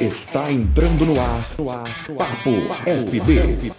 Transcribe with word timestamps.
Está 0.00 0.50
entrando 0.50 1.06
no 1.06 1.20
ar, 1.20 1.46
no 1.58 1.70
ar, 1.70 2.06
Papo 2.16 2.50
FB. 2.84 3.72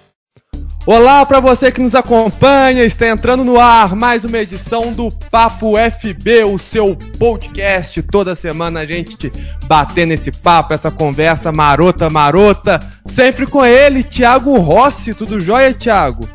Olá 0.86 1.26
para 1.26 1.40
você 1.40 1.72
que 1.72 1.82
nos 1.82 1.96
acompanha, 1.96 2.84
está 2.84 3.08
entrando 3.08 3.44
no 3.44 3.60
ar 3.60 3.96
mais 3.96 4.26
uma 4.26 4.38
edição 4.38 4.92
do 4.92 5.10
Papo 5.32 5.76
FB, 5.78 6.44
o 6.44 6.58
seu 6.58 6.96
podcast. 7.18 8.02
Toda 8.04 8.36
semana 8.36 8.82
a 8.82 8.86
gente 8.86 9.32
batendo 9.66 10.12
esse 10.12 10.32
papo, 10.32 10.74
essa 10.74 10.92
conversa 10.92 11.52
marota, 11.52 12.10
marota, 12.10 12.80
sempre 13.06 13.46
com 13.46 13.66
ele, 13.66 14.04
Thiago 14.04 14.58
Rossi. 14.60 15.14
Tudo 15.14 15.40
jóia, 15.40 15.74
Thiago? 15.74 16.28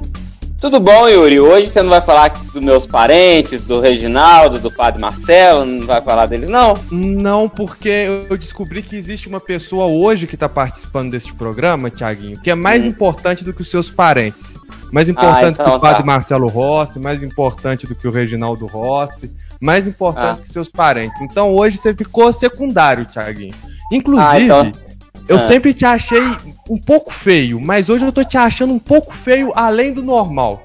Tudo 0.61 0.81
bom, 0.81 1.09
Yuri? 1.09 1.39
Hoje 1.39 1.71
você 1.71 1.81
não 1.81 1.91
vai 1.91 2.01
falar 2.01 2.31
dos 2.31 2.65
meus 2.65 2.85
parentes, 2.85 3.63
do 3.63 3.79
Reginaldo, 3.79 4.59
do 4.59 4.73
Padre 4.73 5.01
Marcelo, 5.01 5.65
não 5.65 5.87
vai 5.87 6.03
falar 6.03 6.27
deles, 6.27 6.51
não? 6.51 6.75
Não, 6.91 7.49
porque 7.49 7.89
eu 8.29 8.37
descobri 8.37 8.83
que 8.83 8.97
existe 8.97 9.29
uma 9.29 9.39
pessoa 9.39 9.87
hoje 9.87 10.27
que 10.27 10.35
está 10.35 10.49
participando 10.49 11.13
desse 11.13 11.33
programa, 11.33 11.91
Tiaguinho, 11.91 12.41
que 12.41 12.51
é 12.51 12.57
mais 12.57 12.83
hum. 12.83 12.89
importante 12.89 13.45
do 13.45 13.53
que 13.53 13.61
os 13.61 13.71
seus 13.71 13.89
parentes. 13.89 14.57
Mais 14.91 15.09
importante 15.09 15.61
ah, 15.61 15.63
então, 15.63 15.65
que 15.65 15.77
o 15.77 15.81
Padre 15.81 16.01
tá. 16.01 16.05
Marcelo 16.07 16.49
Rossi, 16.49 16.99
mais 16.99 17.23
importante 17.23 17.87
do 17.87 17.95
que 17.95 18.09
o 18.09 18.11
Reginaldo 18.11 18.67
Rossi, 18.67 19.31
mais 19.61 19.87
importante 19.87 20.41
ah. 20.41 20.43
que 20.43 20.49
seus 20.51 20.69
parentes. 20.69 21.21
Então 21.21 21.55
hoje 21.55 21.77
você 21.77 21.95
ficou 21.95 22.33
secundário, 22.33 23.05
Tiaguinho. 23.05 23.55
Inclusive, 23.93 24.29
ah, 24.29 24.41
então... 24.41 24.88
eu 25.29 25.37
ah. 25.37 25.39
sempre 25.39 25.75
te 25.75 25.85
achei 25.85 26.23
um 26.69 26.79
pouco 26.79 27.13
feio, 27.13 27.61
mas 27.61 27.89
hoje 27.89 28.05
eu 28.05 28.13
tô 28.13 28.25
te 28.25 28.39
achando 28.39 28.73
um 28.73 28.79
pouco 28.79 29.15
feio 29.15 29.53
além 29.55 29.93
do 29.93 30.03
normal. 30.03 30.63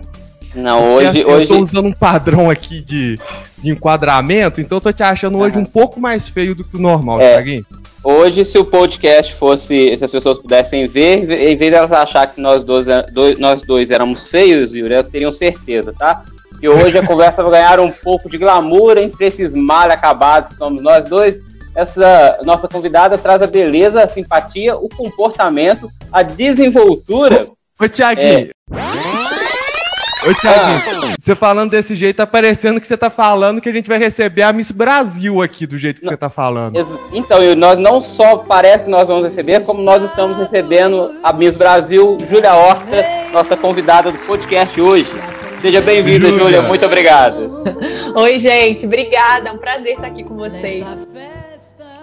Não, 0.56 0.80
Porque, 0.80 0.96
hoje, 0.96 1.08
assim, 1.08 1.32
hoje. 1.32 1.42
Eu 1.44 1.48
tô 1.48 1.64
usando 1.64 1.86
um 1.88 1.94
padrão 1.94 2.50
aqui 2.50 2.80
de, 2.80 3.20
de 3.58 3.72
enquadramento, 3.72 4.62
então 4.62 4.78
eu 4.78 4.82
tô 4.82 4.94
te 4.94 5.04
achando 5.04 5.38
hoje 5.40 5.58
um 5.58 5.66
pouco 5.66 6.00
mais 6.00 6.28
feio 6.28 6.56
do 6.56 6.64
que 6.64 6.78
o 6.78 6.80
normal, 6.80 7.20
é. 7.20 7.34
Thiaguinho. 7.34 7.66
Hoje, 8.04 8.44
se 8.44 8.58
o 8.58 8.66
podcast 8.66 9.34
fosse, 9.34 9.96
se 9.98 10.04
as 10.04 10.12
pessoas 10.12 10.38
pudessem 10.38 10.86
ver, 10.88 11.30
em 11.32 11.56
vez 11.56 11.72
de 11.72 11.78
elas 11.78 11.92
achar 11.92 12.28
que 12.28 12.40
nós 12.40 12.64
dois, 12.64 12.86
dois, 13.14 13.40
nós 13.40 13.62
dois 13.62 13.92
éramos 13.92 14.28
feios, 14.28 14.76
Yuri, 14.76 14.94
elas 14.94 15.08
teriam 15.08 15.32
certeza, 15.32 15.94
tá? 15.98 16.24
E 16.62 16.68
hoje 16.68 16.98
a 16.98 17.04
conversa 17.08 17.42
vai 17.42 17.52
ganhar 17.62 17.80
um 17.80 17.92
pouco 17.92 18.30
de 18.30 18.38
glamour 18.38 18.98
entre 18.98 19.26
esses 19.26 19.54
mal 19.54 19.90
acabados 19.90 20.50
que 20.50 20.56
somos 20.56 20.82
nós 20.82 21.06
dois 21.06 21.42
essa 21.76 22.40
nossa 22.44 22.68
convidada 22.68 23.18
traz 23.18 23.42
a 23.42 23.48
beleza, 23.48 24.04
a 24.04 24.08
simpatia, 24.08 24.76
o 24.76 24.88
comportamento, 24.90 25.92
a 26.12 26.22
desenvoltura. 26.22 27.48
Ô, 27.80 27.90
Thiaguinho. 27.90 28.50
É... 28.72 30.30
Ô, 30.30 30.34
Thiaguinho, 30.36 31.12
ah. 31.12 31.16
você 31.20 31.36
falando 31.36 31.72
desse 31.72 31.96
jeito, 31.96 32.18
tá 32.18 32.28
parecendo 32.28 32.80
que 32.80 32.88
você 32.88 32.96
tá 32.96 33.10
falando 33.10 33.60
que 33.60 33.68
a 33.68 33.74
gente 33.74 33.90
vai 33.90 33.98
receber 33.98 34.44
a 34.44 34.54
Miss 34.54 34.72
Brasil 34.72 35.42
aqui, 35.42 35.68
do 35.68 35.78
jeito 35.78 36.00
que 36.00 36.06
não, 36.06 36.12
você 36.12 36.18
tá 36.18 36.30
falando. 36.30 36.78
Então, 37.12 37.40
nós 37.56 37.78
não 37.78 38.02
só 38.02 38.38
parece 38.38 38.86
que 38.86 38.90
nós 38.90 39.08
vamos 39.08 39.24
receber, 39.24 39.66
como 39.66 39.82
nós 39.82 40.04
estamos 40.04 40.38
recebendo 40.38 41.20
a 41.22 41.34
Miss 41.34 41.58
Brasil, 41.58 42.18
Júlia 42.30 42.54
Horta, 42.54 43.04
nossa 43.34 43.58
convidada 43.58 44.12
do 44.12 44.18
podcast 44.20 44.80
hoje. 44.80 45.14
Seja 45.62 45.82
bem-vinda, 45.82 46.30
Júlia. 46.30 46.62
Muito 46.62 46.86
obrigado. 46.86 47.64
Oi, 48.16 48.38
gente. 48.38 48.86
Obrigada. 48.86 49.50
É 49.50 49.52
um 49.52 49.58
prazer 49.58 49.94
estar 49.94 50.08
aqui 50.08 50.24
com 50.24 50.36
vocês. 50.36 50.86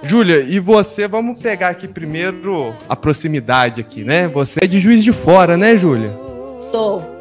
Júlia, 0.03 0.41
e 0.41 0.59
você, 0.59 1.07
vamos 1.07 1.41
pegar 1.41 1.69
aqui 1.69 1.87
primeiro 1.87 2.75
a 2.89 2.97
proximidade 2.97 3.81
aqui, 3.81 4.03
né? 4.03 4.29
Você 4.29 4.61
é 4.63 4.67
de 4.67 4.81
Juiz 4.81 5.05
de 5.05 5.13
Fora, 5.13 5.57
né, 5.57 5.77
Júlia? 5.77 6.11
Sou. 6.59 7.21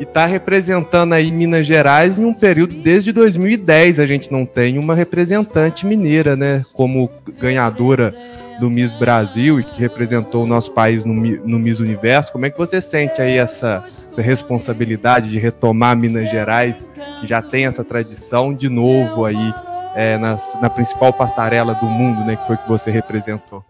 E 0.00 0.04
tá 0.04 0.26
representando 0.26 1.12
aí 1.12 1.30
Minas 1.30 1.66
Gerais 1.66 2.18
em 2.18 2.24
um 2.24 2.32
período 2.32 2.74
desde 2.74 3.12
2010 3.12 3.98
a 3.98 4.06
gente 4.06 4.30
não 4.30 4.46
tem 4.46 4.78
uma 4.78 4.94
representante 4.94 5.84
mineira, 5.84 6.36
né, 6.36 6.64
como 6.72 7.10
ganhadora 7.38 8.14
do 8.60 8.68
Miss 8.68 8.94
Brasil 8.94 9.60
e 9.60 9.64
que 9.64 9.80
representou 9.80 10.44
o 10.44 10.46
nosso 10.46 10.72
país 10.72 11.04
no, 11.04 11.14
no 11.14 11.58
Miss 11.58 11.80
Universo. 11.80 12.32
Como 12.32 12.46
é 12.46 12.50
que 12.50 12.58
você 12.58 12.80
sente 12.80 13.20
aí 13.20 13.36
essa, 13.36 13.84
essa 13.86 14.20
responsabilidade 14.20 15.30
de 15.30 15.38
retomar 15.38 15.96
Minas 15.96 16.30
Gerais, 16.30 16.86
que 17.20 17.26
já 17.26 17.40
tem 17.40 17.66
essa 17.66 17.84
tradição 17.84 18.52
de 18.52 18.68
novo 18.68 19.24
aí 19.24 19.54
é, 19.98 20.16
nas, 20.16 20.54
na 20.60 20.70
principal 20.70 21.12
passarela 21.12 21.74
do 21.74 21.86
mundo, 21.86 22.24
né, 22.24 22.36
que 22.36 22.46
foi 22.46 22.56
que 22.56 22.68
você 22.68 22.88
representou? 22.88 23.64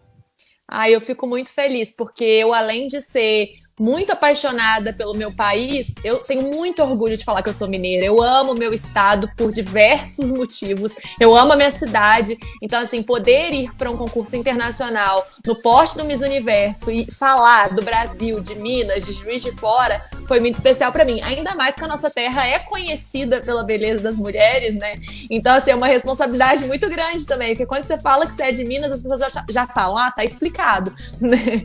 Ah, 0.68 0.90
eu 0.90 1.00
fico 1.00 1.26
muito 1.26 1.50
feliz, 1.50 1.90
porque 1.90 2.22
eu, 2.22 2.52
além 2.52 2.86
de 2.86 3.00
ser 3.00 3.48
muito 3.78 4.12
apaixonada 4.12 4.92
pelo 4.92 5.14
meu 5.14 5.32
país, 5.32 5.94
eu 6.02 6.18
tenho 6.18 6.50
muito 6.50 6.82
orgulho 6.82 7.16
de 7.16 7.24
falar 7.24 7.42
que 7.42 7.48
eu 7.48 7.54
sou 7.54 7.68
mineira. 7.68 8.04
Eu 8.04 8.22
amo 8.22 8.54
meu 8.54 8.72
estado 8.72 9.30
por 9.36 9.52
diversos 9.52 10.30
motivos. 10.30 10.94
Eu 11.20 11.36
amo 11.36 11.52
a 11.52 11.56
minha 11.56 11.70
cidade. 11.70 12.38
Então, 12.60 12.80
assim, 12.80 13.02
poder 13.02 13.52
ir 13.52 13.74
para 13.76 13.90
um 13.90 13.96
concurso 13.96 14.34
internacional 14.36 15.26
no 15.46 15.54
porte 15.56 15.96
do 15.96 16.04
Miss 16.04 16.22
Universo 16.22 16.90
e 16.90 17.10
falar 17.10 17.74
do 17.74 17.82
Brasil, 17.82 18.40
de 18.40 18.54
Minas, 18.56 19.06
de 19.06 19.12
Juiz 19.12 19.42
de 19.42 19.52
Fora, 19.52 20.02
foi 20.26 20.40
muito 20.40 20.56
especial 20.56 20.92
para 20.92 21.04
mim. 21.04 21.20
Ainda 21.22 21.54
mais 21.54 21.74
que 21.74 21.84
a 21.84 21.88
nossa 21.88 22.10
terra 22.10 22.46
é 22.46 22.58
conhecida 22.58 23.40
pela 23.40 23.62
beleza 23.62 24.02
das 24.02 24.16
mulheres, 24.16 24.74
né? 24.74 24.96
Então, 25.30 25.54
assim, 25.54 25.70
é 25.70 25.74
uma 25.74 25.86
responsabilidade 25.86 26.64
muito 26.66 26.88
grande 26.88 27.26
também. 27.26 27.50
Porque 27.50 27.66
quando 27.66 27.84
você 27.84 27.96
fala 27.96 28.26
que 28.26 28.34
você 28.34 28.44
é 28.44 28.52
de 28.52 28.64
Minas, 28.64 28.92
as 28.92 29.00
pessoas 29.00 29.20
já, 29.20 29.44
já 29.48 29.66
falam, 29.66 29.98
ah, 29.98 30.10
tá 30.10 30.24
explicado, 30.24 30.94
né? 31.20 31.64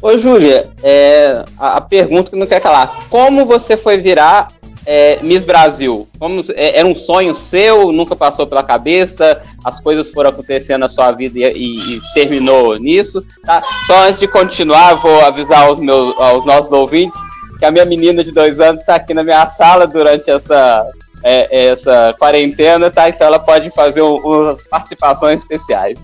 Ô, 0.00 0.16
Júlia, 0.18 0.70
é 0.82 1.25
a, 1.58 1.76
a, 1.76 1.80
pergunta 1.80 2.30
que 2.30 2.36
não 2.36 2.46
quer 2.46 2.60
calar. 2.60 2.98
Como 3.08 3.44
você 3.44 3.76
foi 3.76 3.98
virar 3.98 4.48
é, 4.84 5.18
Miss 5.22 5.44
Brasil? 5.44 6.06
Como, 6.18 6.42
é, 6.54 6.78
era 6.78 6.86
um 6.86 6.94
sonho 6.94 7.34
seu? 7.34 7.92
Nunca 7.92 8.14
passou 8.14 8.46
pela 8.46 8.62
cabeça? 8.62 9.40
As 9.64 9.80
coisas 9.80 10.10
foram 10.10 10.30
acontecendo 10.30 10.80
na 10.80 10.88
sua 10.88 11.12
vida 11.12 11.38
e, 11.38 11.42
e, 11.42 11.96
e 11.96 12.00
terminou 12.14 12.78
nisso? 12.78 13.24
Tá? 13.44 13.62
Só 13.86 14.04
antes 14.06 14.20
de 14.20 14.28
continuar, 14.28 14.94
vou 14.94 15.20
avisar 15.20 15.66
aos, 15.66 15.78
meus, 15.78 16.14
aos 16.18 16.44
nossos 16.44 16.72
ouvintes 16.72 17.18
que 17.58 17.64
a 17.64 17.70
minha 17.70 17.84
menina 17.84 18.22
de 18.22 18.32
dois 18.32 18.60
anos 18.60 18.80
está 18.80 18.96
aqui 18.96 19.14
na 19.14 19.24
minha 19.24 19.48
sala 19.50 19.86
durante 19.86 20.30
essa, 20.30 20.86
é, 21.22 21.68
essa 21.68 22.14
quarentena, 22.18 22.90
tá? 22.90 23.08
Então 23.08 23.26
ela 23.26 23.38
pode 23.38 23.70
fazer 23.70 24.02
um, 24.02 24.16
umas 24.16 24.62
participações 24.64 25.40
especiais. 25.40 25.98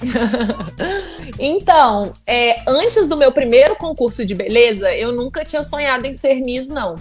então, 1.38 2.12
é, 2.26 2.62
antes 2.66 3.06
do 3.06 3.16
meu 3.16 3.32
primeiro 3.32 3.76
concurso 3.76 4.24
de 4.24 4.34
beleza, 4.34 4.94
eu 4.94 5.12
nunca 5.12 5.44
tinha 5.44 5.62
sonhado 5.62 6.06
em 6.06 6.12
ser 6.12 6.40
Miss, 6.40 6.68
não. 6.68 6.96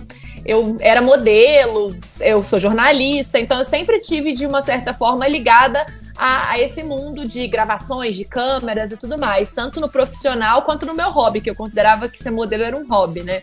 Eu 0.46 0.78
era 0.80 1.02
modelo, 1.02 1.96
eu 2.20 2.44
sou 2.44 2.60
jornalista, 2.60 3.40
então 3.40 3.58
eu 3.58 3.66
sempre 3.66 4.00
tive, 4.00 4.34
de 4.34 4.46
uma 4.46 4.62
certa 4.62 4.94
forma, 4.94 5.28
ligada 5.28 5.86
a, 6.18 6.52
a, 6.52 6.60
esse 6.60 6.84
mundo 6.84 7.28
de 7.28 7.48
gravações, 7.48 8.16
de 8.16 8.26
câmeras 8.26 8.92
e 8.92 8.98
tudo 8.98 9.18
mais, 9.18 9.54
tanto 9.54 9.80
no 9.80 9.90
profissional 9.90 10.64
quanto 10.64 10.86
no 10.86 10.94
meu 10.94 11.10
hobby, 11.10 11.42
que 11.42 11.50
eu 11.50 11.56
considerava 11.56 12.10
que 12.10 12.22
ser 12.22 12.32
modelo 12.32 12.64
era 12.64 12.78
um 12.78 12.88
hobby, 12.88 13.24
né? 13.24 13.42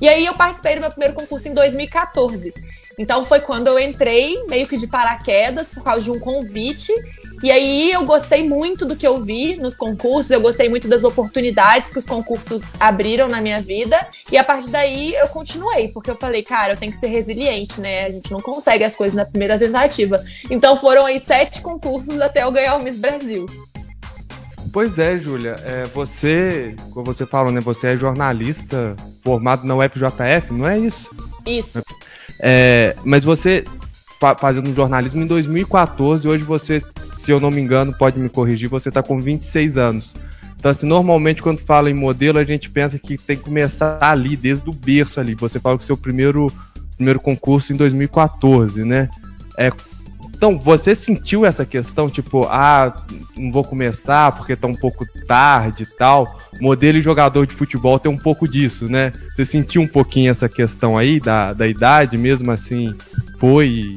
E 0.00 0.08
aí 0.08 0.26
eu 0.26 0.34
participei 0.34 0.74
do 0.74 0.80
meu 0.80 0.90
primeiro 0.90 1.14
concurso 1.14 1.48
em 1.48 1.54
2014. 1.54 2.52
Então 2.98 3.24
foi 3.24 3.40
quando 3.40 3.68
eu 3.68 3.78
entrei 3.78 4.44
meio 4.48 4.68
que 4.68 4.76
de 4.76 4.86
paraquedas 4.86 5.68
por 5.68 5.82
causa 5.82 6.02
de 6.02 6.10
um 6.10 6.18
convite 6.18 6.92
e 7.44 7.50
aí 7.50 7.92
eu 7.92 8.06
gostei 8.06 8.48
muito 8.48 8.86
do 8.86 8.96
que 8.96 9.06
eu 9.06 9.22
vi 9.22 9.54
nos 9.56 9.76
concursos, 9.76 10.30
eu 10.30 10.40
gostei 10.40 10.66
muito 10.66 10.88
das 10.88 11.04
oportunidades 11.04 11.90
que 11.90 11.98
os 11.98 12.06
concursos 12.06 12.72
abriram 12.80 13.28
na 13.28 13.38
minha 13.38 13.60
vida. 13.60 13.98
E 14.32 14.38
a 14.38 14.42
partir 14.42 14.70
daí 14.70 15.14
eu 15.14 15.28
continuei, 15.28 15.88
porque 15.88 16.10
eu 16.10 16.16
falei, 16.16 16.42
cara, 16.42 16.72
eu 16.72 16.76
tenho 16.78 16.90
que 16.90 16.96
ser 16.96 17.08
resiliente, 17.08 17.82
né? 17.82 18.06
A 18.06 18.10
gente 18.10 18.32
não 18.32 18.40
consegue 18.40 18.82
as 18.82 18.96
coisas 18.96 19.14
na 19.14 19.26
primeira 19.26 19.58
tentativa. 19.58 20.24
Então 20.50 20.74
foram 20.74 21.04
aí 21.04 21.20
sete 21.20 21.60
concursos 21.60 22.18
até 22.18 22.44
eu 22.44 22.50
ganhar 22.50 22.76
o 22.76 22.82
Miss 22.82 22.96
Brasil. 22.96 23.44
Pois 24.72 24.98
é, 24.98 25.18
Júlia. 25.18 25.56
É, 25.66 25.82
você, 25.82 26.74
como 26.92 27.04
você 27.04 27.26
falou, 27.26 27.52
né? 27.52 27.60
Você 27.60 27.88
é 27.88 27.96
jornalista 27.98 28.96
formado 29.22 29.66
na 29.66 29.76
UFJF, 29.76 30.50
não 30.50 30.66
é 30.66 30.78
isso? 30.78 31.14
Isso. 31.44 31.82
É, 32.40 32.96
mas 33.04 33.22
você 33.22 33.66
fazendo 34.38 34.74
jornalismo 34.74 35.20
em 35.20 35.26
2014, 35.26 36.26
hoje 36.26 36.42
você 36.42 36.82
se 37.24 37.30
eu 37.30 37.40
não 37.40 37.50
me 37.50 37.60
engano, 37.60 37.92
pode 37.92 38.18
me 38.18 38.28
corrigir, 38.28 38.68
você 38.68 38.90
está 38.90 39.02
com 39.02 39.18
26 39.18 39.78
anos. 39.78 40.14
Então, 40.58 40.70
assim, 40.70 40.86
normalmente 40.86 41.42
quando 41.42 41.58
fala 41.58 41.90
em 41.90 41.94
modelo, 41.94 42.38
a 42.38 42.44
gente 42.44 42.68
pensa 42.68 42.98
que 42.98 43.16
tem 43.16 43.36
que 43.36 43.44
começar 43.44 43.98
ali, 44.02 44.36
desde 44.36 44.68
o 44.68 44.72
berço 44.72 45.20
ali. 45.20 45.34
Você 45.34 45.58
fala 45.58 45.78
que 45.78 45.84
seu 45.84 45.96
primeiro, 45.96 46.52
primeiro 46.96 47.18
concurso 47.18 47.72
em 47.72 47.76
2014, 47.76 48.84
né? 48.84 49.08
É, 49.58 49.72
então, 50.36 50.58
você 50.58 50.94
sentiu 50.94 51.46
essa 51.46 51.64
questão, 51.64 52.10
tipo, 52.10 52.46
ah, 52.46 52.94
não 53.38 53.50
vou 53.50 53.64
começar 53.64 54.32
porque 54.32 54.54
tá 54.54 54.66
um 54.66 54.74
pouco 54.74 55.06
tarde 55.26 55.84
e 55.84 55.86
tal. 55.96 56.36
Modelo 56.60 56.98
e 56.98 57.02
jogador 57.02 57.46
de 57.46 57.54
futebol 57.54 57.98
tem 57.98 58.12
um 58.12 58.18
pouco 58.18 58.46
disso, 58.46 58.86
né? 58.86 59.12
Você 59.34 59.46
sentiu 59.46 59.80
um 59.80 59.86
pouquinho 59.86 60.30
essa 60.30 60.48
questão 60.48 60.98
aí 60.98 61.20
da, 61.20 61.54
da 61.54 61.66
idade, 61.66 62.18
mesmo 62.18 62.50
assim, 62.50 62.94
foi 63.38 63.96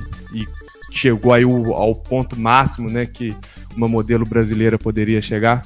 chegou 0.97 1.31
aí 1.31 1.43
ao 1.43 1.95
ponto 1.95 2.37
máximo, 2.37 2.89
né, 2.89 3.05
que 3.05 3.35
uma 3.75 3.87
modelo 3.87 4.25
brasileira 4.25 4.77
poderia 4.77 5.21
chegar? 5.21 5.65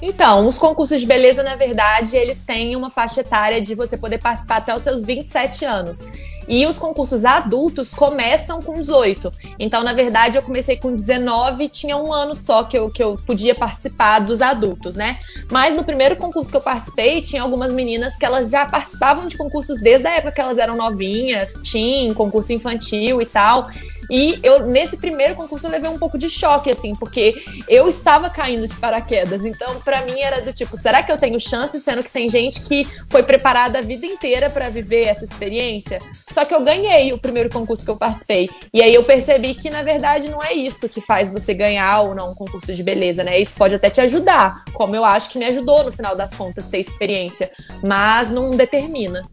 Então, 0.00 0.48
os 0.48 0.58
concursos 0.58 1.00
de 1.00 1.06
beleza, 1.06 1.44
na 1.44 1.54
verdade, 1.54 2.16
eles 2.16 2.40
têm 2.40 2.74
uma 2.74 2.90
faixa 2.90 3.20
etária 3.20 3.62
de 3.62 3.72
você 3.72 3.96
poder 3.96 4.18
participar 4.18 4.56
até 4.56 4.74
os 4.74 4.82
seus 4.82 5.04
27 5.04 5.64
anos. 5.64 6.08
E 6.48 6.66
os 6.66 6.76
concursos 6.76 7.24
adultos 7.24 7.94
começam 7.94 8.60
com 8.60 8.74
18. 8.74 9.30
Então, 9.60 9.84
na 9.84 9.92
verdade, 9.92 10.36
eu 10.36 10.42
comecei 10.42 10.76
com 10.76 10.92
19 10.92 11.64
e 11.64 11.68
tinha 11.68 11.96
um 11.96 12.12
ano 12.12 12.34
só 12.34 12.64
que 12.64 12.76
eu, 12.76 12.90
que 12.90 13.00
eu 13.00 13.16
podia 13.24 13.54
participar 13.54 14.18
dos 14.18 14.42
adultos, 14.42 14.96
né? 14.96 15.20
Mas 15.52 15.76
no 15.76 15.84
primeiro 15.84 16.16
concurso 16.16 16.50
que 16.50 16.56
eu 16.56 16.60
participei, 16.60 17.22
tinha 17.22 17.40
algumas 17.40 17.70
meninas 17.70 18.16
que 18.16 18.26
elas 18.26 18.50
já 18.50 18.66
participavam 18.66 19.28
de 19.28 19.36
concursos 19.36 19.80
desde 19.80 20.08
a 20.08 20.14
época 20.14 20.32
que 20.32 20.40
elas 20.40 20.58
eram 20.58 20.76
novinhas, 20.76 21.54
tinha 21.62 22.12
concurso 22.12 22.52
infantil 22.52 23.22
e 23.22 23.26
tal. 23.26 23.68
E 24.12 24.38
eu, 24.42 24.66
nesse 24.66 24.98
primeiro 24.98 25.34
concurso, 25.34 25.66
eu 25.66 25.70
levei 25.70 25.88
um 25.88 25.98
pouco 25.98 26.18
de 26.18 26.28
choque, 26.28 26.68
assim, 26.68 26.94
porque 26.94 27.42
eu 27.66 27.88
estava 27.88 28.28
caindo 28.28 28.68
de 28.68 28.76
paraquedas. 28.76 29.42
Então, 29.42 29.80
para 29.80 30.02
mim, 30.02 30.20
era 30.20 30.42
do 30.42 30.52
tipo, 30.52 30.76
será 30.76 31.02
que 31.02 31.10
eu 31.10 31.16
tenho 31.16 31.40
chance, 31.40 31.80
sendo 31.80 32.02
que 32.02 32.10
tem 32.10 32.28
gente 32.28 32.60
que 32.60 32.86
foi 33.08 33.22
preparada 33.22 33.78
a 33.78 33.82
vida 33.82 34.04
inteira 34.04 34.50
para 34.50 34.68
viver 34.68 35.04
essa 35.04 35.24
experiência? 35.24 35.98
Só 36.28 36.44
que 36.44 36.54
eu 36.54 36.60
ganhei 36.62 37.10
o 37.14 37.18
primeiro 37.18 37.48
concurso 37.48 37.86
que 37.86 37.90
eu 37.90 37.96
participei. 37.96 38.50
E 38.74 38.82
aí 38.82 38.92
eu 38.92 39.02
percebi 39.02 39.54
que, 39.54 39.70
na 39.70 39.82
verdade, 39.82 40.28
não 40.28 40.44
é 40.44 40.52
isso 40.52 40.90
que 40.90 41.00
faz 41.00 41.30
você 41.30 41.54
ganhar 41.54 42.02
ou 42.02 42.14
não 42.14 42.32
um 42.32 42.34
concurso 42.34 42.74
de 42.74 42.82
beleza, 42.82 43.24
né? 43.24 43.38
Isso 43.38 43.54
pode 43.54 43.74
até 43.74 43.88
te 43.88 44.02
ajudar, 44.02 44.62
como 44.74 44.94
eu 44.94 45.06
acho 45.06 45.30
que 45.30 45.38
me 45.38 45.46
ajudou, 45.46 45.84
no 45.84 45.92
final 45.92 46.14
das 46.14 46.34
contas, 46.34 46.66
ter 46.66 46.80
experiência. 46.80 47.50
Mas 47.82 48.30
não 48.30 48.50
determina. 48.50 49.26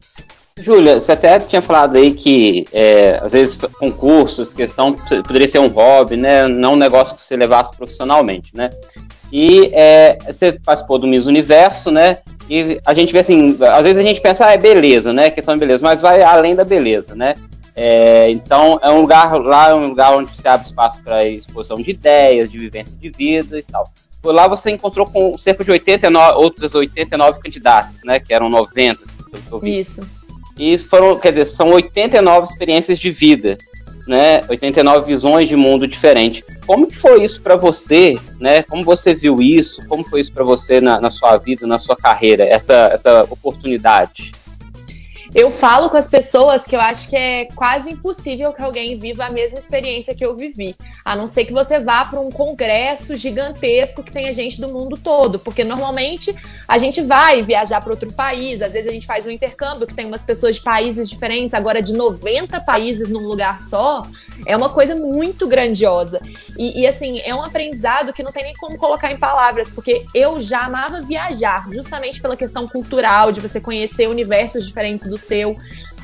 Júlia, 0.63 0.99
você 0.99 1.11
até 1.11 1.39
tinha 1.39 1.61
falado 1.61 1.95
aí 1.95 2.13
que 2.13 2.65
é, 2.71 3.19
às 3.21 3.31
vezes 3.31 3.59
concursos, 3.79 4.53
questão 4.53 4.93
poderia 5.25 5.47
ser 5.47 5.59
um 5.59 5.67
hobby, 5.67 6.15
né? 6.17 6.47
Não 6.47 6.73
um 6.73 6.77
negócio 6.77 7.15
que 7.15 7.21
você 7.21 7.35
levasse 7.35 7.75
profissionalmente, 7.75 8.51
né? 8.55 8.69
E 9.31 9.69
é, 9.73 10.17
você 10.25 10.53
participou 10.53 10.97
do 10.97 11.07
Miss 11.07 11.27
Universo, 11.27 11.91
né? 11.91 12.19
E 12.49 12.79
a 12.85 12.93
gente 12.93 13.13
vê 13.13 13.19
assim, 13.19 13.57
às 13.61 13.83
vezes 13.83 13.97
a 13.97 14.07
gente 14.07 14.21
pensa, 14.21 14.47
ah, 14.47 14.53
é 14.53 14.57
beleza, 14.57 15.13
né? 15.13 15.29
Questão 15.29 15.53
de 15.53 15.59
beleza, 15.59 15.83
mas 15.83 16.01
vai 16.01 16.21
além 16.23 16.55
da 16.55 16.63
beleza, 16.63 17.15
né? 17.15 17.35
É, 17.75 18.29
então 18.31 18.79
é 18.81 18.89
um 18.89 19.01
lugar 19.01 19.31
lá, 19.39 19.69
é 19.69 19.73
um 19.73 19.87
lugar 19.87 20.13
onde 20.13 20.35
se 20.35 20.47
abre 20.47 20.67
espaço 20.67 21.01
para 21.01 21.25
exposição 21.25 21.77
de 21.77 21.91
ideias, 21.91 22.51
de 22.51 22.57
vivência 22.57 22.97
de 22.97 23.09
vida 23.09 23.57
e 23.57 23.63
tal. 23.63 23.89
Por 24.21 24.33
lá 24.33 24.47
você 24.47 24.71
encontrou 24.71 25.05
com 25.05 25.37
cerca 25.37 25.63
de 25.63 25.71
89, 25.71 26.37
outras 26.39 26.75
89 26.75 27.39
candidatas, 27.39 28.03
né? 28.03 28.19
Que 28.19 28.33
eram 28.33 28.49
90. 28.49 28.99
Isso. 29.63 30.18
E 30.59 30.77
foram, 30.77 31.17
quer 31.17 31.31
dizer, 31.31 31.45
são 31.45 31.69
89 31.69 32.47
experiências 32.47 32.99
de 32.99 33.09
vida, 33.09 33.57
né? 34.05 34.41
89 34.49 35.07
visões 35.07 35.47
de 35.47 35.55
mundo 35.55 35.87
diferente. 35.87 36.43
Como 36.67 36.85
que 36.85 36.97
foi 36.97 37.23
isso 37.23 37.41
para 37.41 37.55
você, 37.55 38.15
né? 38.39 38.63
Como 38.63 38.83
você 38.83 39.13
viu 39.13 39.41
isso? 39.41 39.81
Como 39.87 40.03
foi 40.03 40.19
isso 40.19 40.33
para 40.33 40.43
você 40.43 40.81
na, 40.81 40.99
na, 40.99 41.09
sua 41.09 41.37
vida, 41.37 41.65
na 41.65 41.79
sua 41.79 41.95
carreira, 41.95 42.43
essa, 42.43 42.89
essa 42.91 43.23
oportunidade? 43.29 44.33
Eu 45.33 45.51
falo 45.51 45.89
com 45.89 45.97
as 45.97 46.07
pessoas 46.07 46.65
que 46.65 46.75
eu 46.75 46.81
acho 46.81 47.07
que 47.07 47.15
é 47.15 47.45
quase 47.55 47.91
impossível 47.91 48.51
que 48.51 48.61
alguém 48.61 48.97
viva 48.97 49.25
a 49.25 49.29
mesma 49.29 49.59
experiência 49.59 50.15
que 50.15 50.25
eu 50.25 50.35
vivi. 50.35 50.75
A 51.05 51.15
não 51.15 51.27
ser 51.27 51.45
que 51.45 51.53
você 51.53 51.79
vá 51.79 52.03
para 52.03 52.19
um 52.19 52.31
congresso 52.31 53.15
gigantesco 53.15 54.01
que 54.01 54.11
tenha 54.11 54.33
gente 54.33 54.59
do 54.59 54.69
mundo 54.69 54.97
todo. 54.97 55.37
Porque 55.37 55.63
normalmente 55.63 56.35
a 56.67 56.77
gente 56.79 57.01
vai 57.01 57.43
viajar 57.43 57.79
para 57.81 57.91
outro 57.91 58.11
país, 58.11 58.61
às 58.61 58.73
vezes 58.73 58.89
a 58.89 58.91
gente 58.93 59.05
faz 59.05 59.25
um 59.25 59.29
intercâmbio 59.29 59.85
que 59.85 59.93
tem 59.93 60.07
umas 60.07 60.23
pessoas 60.23 60.55
de 60.55 60.63
países 60.63 61.07
diferentes, 61.09 61.53
agora 61.53 61.81
de 61.81 61.93
90 61.93 62.59
países 62.61 63.07
num 63.07 63.27
lugar 63.27 63.61
só. 63.61 64.01
É 64.47 64.57
uma 64.57 64.69
coisa 64.69 64.95
muito 64.95 65.47
grandiosa. 65.47 66.19
E, 66.57 66.81
e 66.81 66.87
assim, 66.87 67.19
é 67.19 67.35
um 67.35 67.43
aprendizado 67.43 68.11
que 68.13 68.23
não 68.23 68.31
tem 68.31 68.43
nem 68.43 68.53
como 68.55 68.77
colocar 68.77 69.11
em 69.11 69.17
palavras, 69.17 69.69
porque 69.69 70.05
eu 70.13 70.41
já 70.41 70.61
amava 70.61 71.01
viajar, 71.01 71.67
justamente 71.71 72.19
pela 72.19 72.35
questão 72.35 72.67
cultural, 72.67 73.31
de 73.31 73.39
você 73.39 73.59
conhecer 73.59 74.07
universos 74.07 74.65
diferentes 74.65 75.05
do 75.05 75.18
seu. 75.19 75.55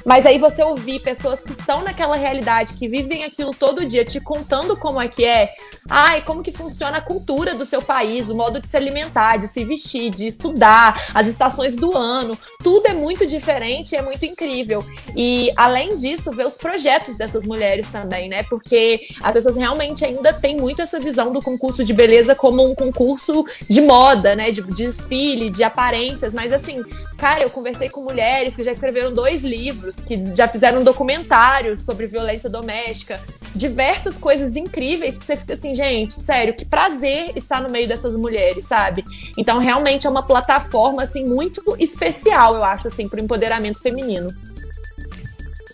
Mas 0.06 0.24
aí 0.24 0.38
você 0.38 0.64
ouvir 0.64 1.00
pessoas 1.00 1.44
que 1.44 1.52
estão 1.52 1.84
naquela 1.84 2.16
realidade, 2.16 2.76
que 2.76 2.88
vivem 2.88 3.24
aquilo 3.24 3.54
todo 3.56 3.86
dia, 3.86 4.06
te 4.06 4.22
contando 4.22 4.78
como 4.78 5.02
é 5.02 5.08
que 5.08 5.26
é, 5.26 5.50
ai, 5.90 6.22
como 6.22 6.44
que 6.44 6.52
funciona 6.52 6.98
a 6.98 7.02
cultura 7.02 7.56
do 7.56 7.66
seu 7.66 7.82
país, 7.82 8.30
o 8.30 8.36
modo 8.36 8.62
de 8.62 8.70
se 8.70 8.78
alimentar, 8.78 9.38
de 9.38 9.48
se 9.48 9.66
vestir, 9.66 10.12
de 10.12 10.28
estudar, 10.28 11.10
as 11.12 11.26
estações 11.26 11.76
do 11.76 11.98
ano, 11.98 12.38
tudo 12.64 12.86
é 12.88 12.94
muito 12.94 13.26
diferente 13.26 13.94
e 13.94 13.96
é 13.96 14.02
muito 14.04 14.26
incrível. 14.28 14.86
E 15.16 15.52
além 15.56 15.96
disso, 15.96 16.32
ver 16.32 16.46
os 16.46 16.56
projetos 16.56 17.16
dessas 17.16 17.44
mulheres 17.44 17.90
também, 17.90 18.30
né? 18.30 18.44
Porque 18.44 19.08
as 19.24 19.34
pessoas 19.34 19.56
realmente 19.56 20.06
ainda 20.06 20.32
têm 20.32 20.56
muito 20.56 20.84
essa 20.84 21.00
visão 21.00 21.32
do 21.32 21.42
concurso 21.42 21.84
de 21.84 21.94
beleza 21.94 22.36
como 22.36 22.64
um 22.64 22.76
concurso 22.76 23.44
de 23.68 23.82
moda, 23.82 24.36
né? 24.36 24.52
De, 24.52 24.62
de 24.62 24.86
desfile, 24.86 25.50
de 25.50 25.64
aparências, 25.64 26.32
mas 26.32 26.54
assim, 26.54 26.84
cara, 27.18 27.42
eu 27.42 27.50
conversei 27.50 27.90
com 27.90 28.02
mulheres 28.02 28.56
que 28.56 28.64
já 28.64 28.72
escreveram 28.72 29.12
dois 29.12 29.44
livros 29.44 29.95
que 30.04 30.36
já 30.36 30.48
fizeram 30.48 30.84
documentários 30.84 31.80
sobre 31.80 32.08
violência 32.08 32.50
doméstica, 32.50 33.20
diversas 33.54 34.18
coisas 34.18 34.56
incríveis 34.56 35.18
que 35.18 35.26
você 35.26 35.38
fica 35.38 35.54
assim, 35.54 35.76
gente, 35.76 36.14
sério, 36.14 36.54
que 36.54 36.66
prazer 36.66 37.32
estar 37.36 37.62
no 37.62 37.72
meio 37.72 37.88
dessas 37.88 38.16
mulheres, 38.16 38.66
sabe? 38.66 39.04
Então, 39.38 39.60
realmente 39.60 40.06
é 40.06 40.10
uma 40.10 40.24
plataforma 40.24 41.04
assim 41.04 41.26
muito 41.26 41.64
especial, 41.80 42.56
eu 42.56 42.64
acho 42.64 42.88
assim, 42.88 43.08
para 43.08 43.20
o 43.20 43.24
empoderamento 43.24 43.82
feminino. 43.82 44.30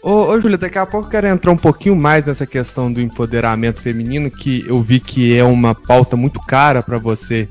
Ô, 0.03 0.27
ô 0.27 0.41
Júlia, 0.41 0.57
daqui 0.57 0.79
a 0.79 0.85
pouco 0.85 1.07
eu 1.07 1.11
quero 1.11 1.27
entrar 1.27 1.51
um 1.51 1.57
pouquinho 1.57 1.95
mais 1.95 2.25
nessa 2.25 2.47
questão 2.47 2.91
do 2.91 2.99
empoderamento 2.99 3.81
feminino, 3.81 4.31
que 4.31 4.65
eu 4.67 4.81
vi 4.81 4.99
que 4.99 5.35
é 5.35 5.43
uma 5.43 5.75
pauta 5.75 6.15
muito 6.15 6.39
cara 6.39 6.81
para 6.81 6.97
você 6.97 7.47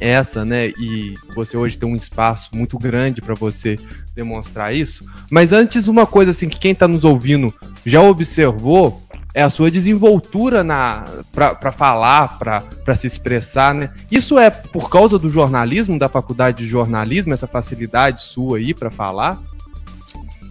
essa, 0.00 0.44
né? 0.44 0.68
E 0.68 1.14
você 1.34 1.56
hoje 1.56 1.78
tem 1.78 1.88
um 1.88 1.96
espaço 1.96 2.50
muito 2.54 2.78
grande 2.78 3.20
para 3.20 3.34
você 3.34 3.78
demonstrar 4.14 4.74
isso. 4.74 5.04
Mas 5.30 5.52
antes, 5.52 5.88
uma 5.88 6.06
coisa 6.06 6.30
assim 6.30 6.48
que 6.48 6.58
quem 6.58 6.72
está 6.72 6.88
nos 6.88 7.04
ouvindo 7.04 7.52
já 7.84 8.00
observou 8.00 9.02
é 9.34 9.42
a 9.42 9.50
sua 9.50 9.70
desenvoltura 9.70 10.64
na 10.64 11.04
para 11.32 11.70
falar, 11.70 12.38
para 12.38 12.94
se 12.94 13.06
expressar, 13.06 13.74
né? 13.74 13.90
Isso 14.10 14.38
é 14.38 14.50
por 14.50 14.90
causa 14.90 15.18
do 15.18 15.30
jornalismo, 15.30 15.98
da 15.98 16.08
faculdade 16.08 16.58
de 16.58 16.66
jornalismo, 16.66 17.34
essa 17.34 17.46
facilidade 17.46 18.22
sua 18.22 18.58
aí 18.58 18.74
para 18.74 18.90
falar? 18.90 19.38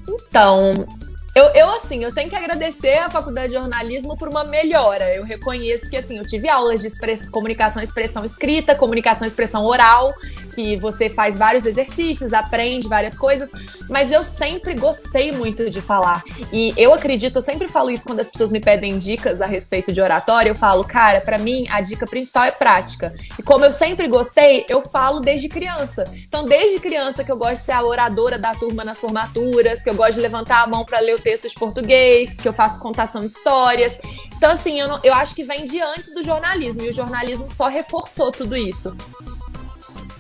Então, 0.07 0.85
eu, 1.37 1.45
eu, 1.53 1.69
assim, 1.69 2.03
eu 2.03 2.11
tenho 2.11 2.27
que 2.27 2.35
agradecer 2.35 2.97
à 2.97 3.11
Faculdade 3.11 3.49
de 3.49 3.53
Jornalismo 3.53 4.17
por 4.17 4.27
uma 4.27 4.43
melhora. 4.43 5.13
Eu 5.13 5.23
reconheço 5.23 5.87
que, 5.87 5.95
assim, 5.95 6.17
eu 6.17 6.25
tive 6.25 6.49
aulas 6.49 6.81
de 6.81 6.87
express, 6.87 7.29
comunicação 7.29 7.83
expressão 7.83 8.25
escrita, 8.25 8.73
comunicação 8.73 9.27
expressão 9.27 9.63
oral, 9.63 10.11
que 10.55 10.75
você 10.77 11.07
faz 11.07 11.37
vários 11.37 11.63
exercícios, 11.63 12.33
aprende 12.33 12.87
várias 12.87 13.15
coisas, 13.15 13.51
mas 13.87 14.11
eu 14.11 14.23
sempre 14.23 14.73
gostei 14.73 15.31
muito 15.31 15.69
de 15.69 15.79
falar. 15.79 16.23
E 16.51 16.73
eu 16.75 16.91
acredito, 16.91 17.35
eu 17.35 17.41
sempre 17.43 17.67
falo 17.67 17.91
isso 17.91 18.05
quando 18.05 18.21
as 18.21 18.27
pessoas 18.27 18.49
me 18.49 18.59
pedem 18.59 18.97
dicas 18.97 19.39
a 19.39 19.45
respeito 19.45 19.93
de 19.93 20.01
oratória, 20.01 20.49
eu 20.49 20.55
falo, 20.55 20.83
cara, 20.83 21.21
para 21.21 21.37
mim 21.37 21.65
a 21.69 21.81
dica 21.81 22.07
principal 22.07 22.45
é 22.45 22.51
prática. 22.51 23.13
E 23.37 23.43
como 23.43 23.63
eu 23.63 23.71
sempre 23.71 24.07
gostei, 24.07 24.65
eu 24.67 24.81
falo 24.81 25.19
desde 25.19 25.47
criança. 25.47 26.11
Então, 26.27 26.45
desde 26.45 26.79
criança 26.79 27.23
que 27.23 27.31
eu 27.31 27.37
gosto 27.37 27.57
de 27.57 27.59
ser 27.59 27.73
a 27.73 27.83
oradora 27.83 28.39
da 28.39 28.55
turma 28.55 28.83
nas 28.83 28.97
formaturas, 28.97 29.83
que 29.83 29.89
eu 29.91 29.95
gosto 29.95 30.15
de 30.15 30.21
levantar 30.21 30.63
a 30.63 30.67
mão 30.67 30.83
para 30.83 30.99
ler 30.99 31.13
o 31.13 31.19
texto 31.27 31.49
de 31.49 31.55
português, 31.55 32.37
que 32.37 32.47
eu 32.47 32.53
faço 32.53 32.79
contação 32.79 33.19
de 33.19 33.27
histórias. 33.27 33.99
Então, 34.37 34.49
assim, 34.51 34.79
eu, 34.79 34.87
não, 34.87 34.99
eu 35.03 35.13
acho 35.13 35.35
que 35.35 35.43
vem 35.43 35.65
de 35.65 35.81
antes 35.81 36.13
do 36.13 36.23
jornalismo, 36.23 36.81
e 36.83 36.89
o 36.89 36.93
jornalismo 36.93 37.49
só 37.49 37.67
reforçou 37.67 38.31
tudo 38.31 38.55
isso. 38.55 38.95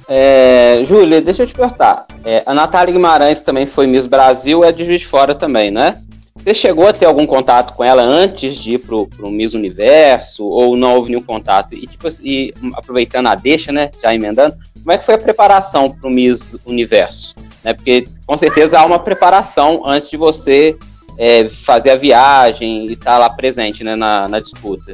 É, 0.09 0.83
Júlia, 0.85 1.21
deixa 1.21 1.43
eu 1.43 1.47
te 1.47 1.53
perguntar. 1.53 2.05
É, 2.25 2.43
a 2.45 2.53
Natália 2.53 2.91
Guimarães, 2.91 3.41
também 3.41 3.65
foi 3.65 3.87
Miss 3.87 4.05
Brasil, 4.05 4.65
é 4.65 4.71
de 4.71 4.83
Juiz 4.83 5.01
de 5.01 5.07
Fora 5.07 5.33
também, 5.33 5.71
né? 5.71 6.01
Você 6.35 6.53
chegou 6.53 6.87
a 6.87 6.93
ter 6.93 7.05
algum 7.05 7.25
contato 7.25 7.73
com 7.73 7.83
ela 7.83 8.01
antes 8.01 8.55
de 8.55 8.73
ir 8.73 8.79
pro, 8.79 9.07
pro 9.07 9.31
Miss 9.31 9.53
Universo, 9.53 10.45
ou 10.45 10.75
não 10.75 10.95
houve 10.95 11.11
nenhum 11.11 11.23
contato? 11.23 11.73
E, 11.73 11.87
tipo, 11.87 12.07
e 12.21 12.53
aproveitando 12.73 13.27
a 13.27 13.35
deixa, 13.35 13.71
né, 13.71 13.91
já 14.01 14.13
emendando, 14.13 14.55
como 14.75 14.91
é 14.91 14.97
que 14.97 15.05
foi 15.05 15.15
a 15.15 15.17
preparação 15.17 15.89
pro 15.89 16.09
Miss 16.09 16.55
Universo? 16.65 17.35
Né, 17.63 17.73
porque, 17.73 18.07
com 18.25 18.37
certeza, 18.37 18.79
há 18.79 18.85
uma 18.85 18.99
preparação 18.99 19.81
antes 19.85 20.09
de 20.09 20.15
você 20.15 20.77
é, 21.17 21.49
fazer 21.49 21.91
a 21.91 21.95
viagem 21.95 22.87
e 22.87 22.93
estar 22.93 23.13
tá 23.13 23.17
lá 23.17 23.29
presente 23.29 23.83
né, 23.83 23.95
na, 23.95 24.27
na 24.27 24.39
disputa. 24.39 24.93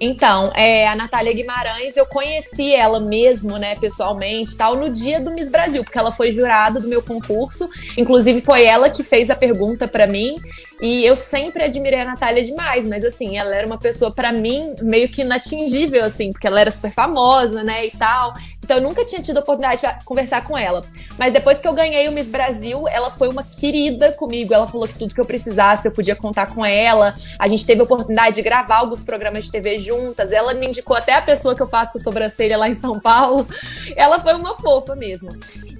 Então, 0.00 0.52
é, 0.54 0.88
a 0.88 0.96
Natália 0.96 1.32
Guimarães, 1.32 1.96
eu 1.96 2.04
conheci 2.04 2.74
ela 2.74 2.98
mesmo, 2.98 3.56
né, 3.56 3.76
pessoalmente, 3.76 4.56
tal, 4.56 4.76
no 4.76 4.90
dia 4.90 5.20
do 5.20 5.30
Miss 5.30 5.48
Brasil, 5.48 5.84
porque 5.84 5.98
ela 5.98 6.10
foi 6.10 6.32
jurada 6.32 6.80
do 6.80 6.88
meu 6.88 7.00
concurso. 7.00 7.70
Inclusive, 7.96 8.40
foi 8.40 8.64
ela 8.64 8.90
que 8.90 9.04
fez 9.04 9.30
a 9.30 9.36
pergunta 9.36 9.86
para 9.86 10.06
mim. 10.06 10.34
E 10.80 11.04
eu 11.04 11.14
sempre 11.14 11.62
admirei 11.62 12.00
a 12.00 12.04
Natália 12.04 12.44
demais, 12.44 12.84
mas 12.84 13.04
assim, 13.04 13.38
ela 13.38 13.54
era 13.54 13.66
uma 13.66 13.78
pessoa, 13.78 14.10
para 14.10 14.32
mim, 14.32 14.74
meio 14.82 15.08
que 15.08 15.22
inatingível, 15.22 16.04
assim, 16.04 16.32
porque 16.32 16.46
ela 16.46 16.60
era 16.60 16.70
super 16.70 16.92
famosa, 16.92 17.62
né, 17.62 17.86
e 17.86 17.90
tal. 17.92 18.34
Então 18.64 18.78
eu 18.78 18.82
nunca 18.82 19.04
tinha 19.04 19.20
tido 19.20 19.36
a 19.36 19.40
oportunidade 19.40 19.82
de 19.82 20.04
conversar 20.06 20.42
com 20.42 20.56
ela. 20.56 20.80
Mas 21.18 21.34
depois 21.34 21.60
que 21.60 21.68
eu 21.68 21.74
ganhei 21.74 22.08
o 22.08 22.12
Miss 22.12 22.26
Brasil, 22.26 22.88
ela 22.88 23.10
foi 23.10 23.28
uma 23.28 23.44
querida 23.44 24.10
comigo. 24.12 24.54
Ela 24.54 24.66
falou 24.66 24.88
que 24.88 24.98
tudo 24.98 25.14
que 25.14 25.20
eu 25.20 25.26
precisasse 25.26 25.86
eu 25.86 25.92
podia 25.92 26.16
contar 26.16 26.46
com 26.46 26.64
ela. 26.64 27.14
A 27.38 27.46
gente 27.46 27.66
teve 27.66 27.82
a 27.82 27.84
oportunidade 27.84 28.36
de 28.36 28.42
gravar 28.42 28.78
alguns 28.78 29.02
programas 29.02 29.44
de 29.44 29.52
TV 29.52 29.78
juntas. 29.78 30.32
Ela 30.32 30.54
me 30.54 30.66
indicou 30.66 30.96
até 30.96 31.12
a 31.12 31.20
pessoa 31.20 31.54
que 31.54 31.60
eu 31.60 31.68
faço 31.68 31.98
sobrancelha 31.98 32.56
lá 32.56 32.66
em 32.66 32.74
São 32.74 32.98
Paulo. 32.98 33.46
Ela 33.94 34.18
foi 34.18 34.32
uma 34.32 34.56
fofa 34.56 34.96
mesmo. 34.96 35.28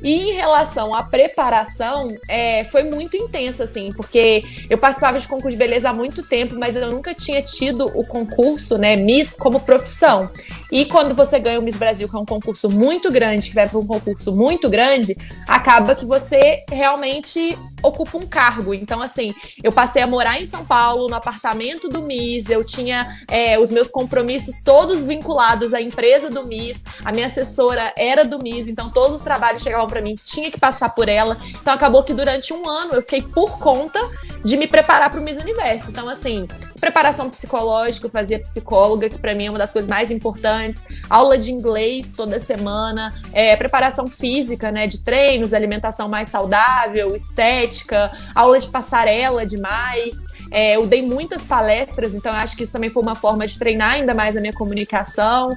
E 0.04 0.12
em 0.12 0.32
relação 0.32 0.94
à 0.94 1.02
preparação, 1.02 2.14
é, 2.28 2.62
foi 2.64 2.82
muito 2.82 3.16
intensa, 3.16 3.64
assim, 3.64 3.90
porque 3.96 4.44
eu 4.68 4.76
participava 4.76 5.18
de 5.18 5.26
concurso 5.26 5.52
de 5.52 5.56
beleza 5.56 5.88
há 5.88 5.94
muito 5.94 6.22
tempo, 6.22 6.54
mas 6.58 6.76
eu 6.76 6.92
nunca 6.92 7.14
tinha 7.14 7.40
tido 7.40 7.86
o 7.98 8.06
concurso, 8.06 8.76
né, 8.76 8.96
Miss, 8.96 9.34
como 9.34 9.58
profissão. 9.60 10.30
E 10.70 10.84
quando 10.84 11.14
você 11.14 11.38
ganha 11.38 11.58
o 11.58 11.62
Miss 11.62 11.78
Brasil, 11.78 12.06
que 12.06 12.14
é 12.14 12.18
um 12.18 12.26
concurso 12.26 12.68
muito 12.68 13.10
grande, 13.10 13.48
que 13.48 13.54
vai 13.54 13.66
para 13.66 13.78
um 13.78 13.86
concurso 13.86 14.30
muito 14.30 14.68
grande, 14.68 15.16
acaba 15.48 15.94
que 15.94 16.04
você 16.04 16.64
realmente 16.70 17.56
ocupa 17.84 18.16
um 18.16 18.26
cargo. 18.26 18.72
Então, 18.72 19.02
assim, 19.02 19.34
eu 19.62 19.70
passei 19.70 20.02
a 20.02 20.06
morar 20.06 20.40
em 20.40 20.46
São 20.46 20.64
Paulo, 20.64 21.08
no 21.08 21.14
apartamento 21.14 21.88
do 21.88 22.02
Miss, 22.02 22.48
eu 22.48 22.64
tinha 22.64 23.20
é, 23.28 23.58
os 23.58 23.70
meus 23.70 23.90
compromissos 23.90 24.62
todos 24.62 25.04
vinculados 25.04 25.74
à 25.74 25.80
empresa 25.80 26.30
do 26.30 26.46
Miss, 26.46 26.82
a 27.04 27.12
minha 27.12 27.26
assessora 27.26 27.92
era 27.96 28.24
do 28.24 28.38
Miss, 28.42 28.66
então 28.68 28.90
todos 28.90 29.16
os 29.16 29.22
trabalhos 29.22 29.62
chegavam 29.62 29.86
para 29.86 30.00
mim, 30.00 30.16
tinha 30.24 30.50
que 30.50 30.58
passar 30.58 30.88
por 30.94 31.08
ela. 31.08 31.36
Então, 31.60 31.72
acabou 31.72 32.02
que 32.02 32.14
durante 32.14 32.52
um 32.52 32.68
ano 32.68 32.94
eu 32.94 33.02
fiquei 33.02 33.22
por 33.22 33.58
conta 33.58 34.00
de 34.44 34.56
me 34.56 34.66
preparar 34.66 35.10
para 35.10 35.18
o 35.18 35.24
Miss 35.24 35.38
Universo. 35.38 35.90
Então, 35.90 36.08
assim, 36.08 36.46
preparação 36.78 37.30
psicológica, 37.30 38.06
eu 38.06 38.10
fazia 38.10 38.38
psicóloga, 38.38 39.08
que 39.08 39.18
para 39.18 39.34
mim 39.34 39.46
é 39.46 39.50
uma 39.50 39.58
das 39.58 39.72
coisas 39.72 39.88
mais 39.88 40.10
importantes, 40.10 40.84
aula 41.08 41.38
de 41.38 41.50
inglês 41.50 42.12
toda 42.12 42.38
semana, 42.38 43.12
é, 43.32 43.56
preparação 43.56 44.06
física, 44.06 44.70
né, 44.70 44.86
de 44.86 45.02
treinos, 45.02 45.54
alimentação 45.54 46.08
mais 46.08 46.28
saudável, 46.28 47.16
estética, 47.16 48.12
aula 48.34 48.58
de 48.58 48.68
passarela 48.68 49.46
demais. 49.46 50.14
É, 50.50 50.76
eu 50.76 50.86
dei 50.86 51.02
muitas 51.02 51.42
palestras, 51.42 52.14
então 52.14 52.32
acho 52.32 52.54
que 52.54 52.62
isso 52.62 52.72
também 52.72 52.90
foi 52.90 53.02
uma 53.02 53.14
forma 53.16 53.46
de 53.46 53.58
treinar 53.58 53.92
ainda 53.92 54.14
mais 54.14 54.36
a 54.36 54.40
minha 54.40 54.52
comunicação. 54.52 55.56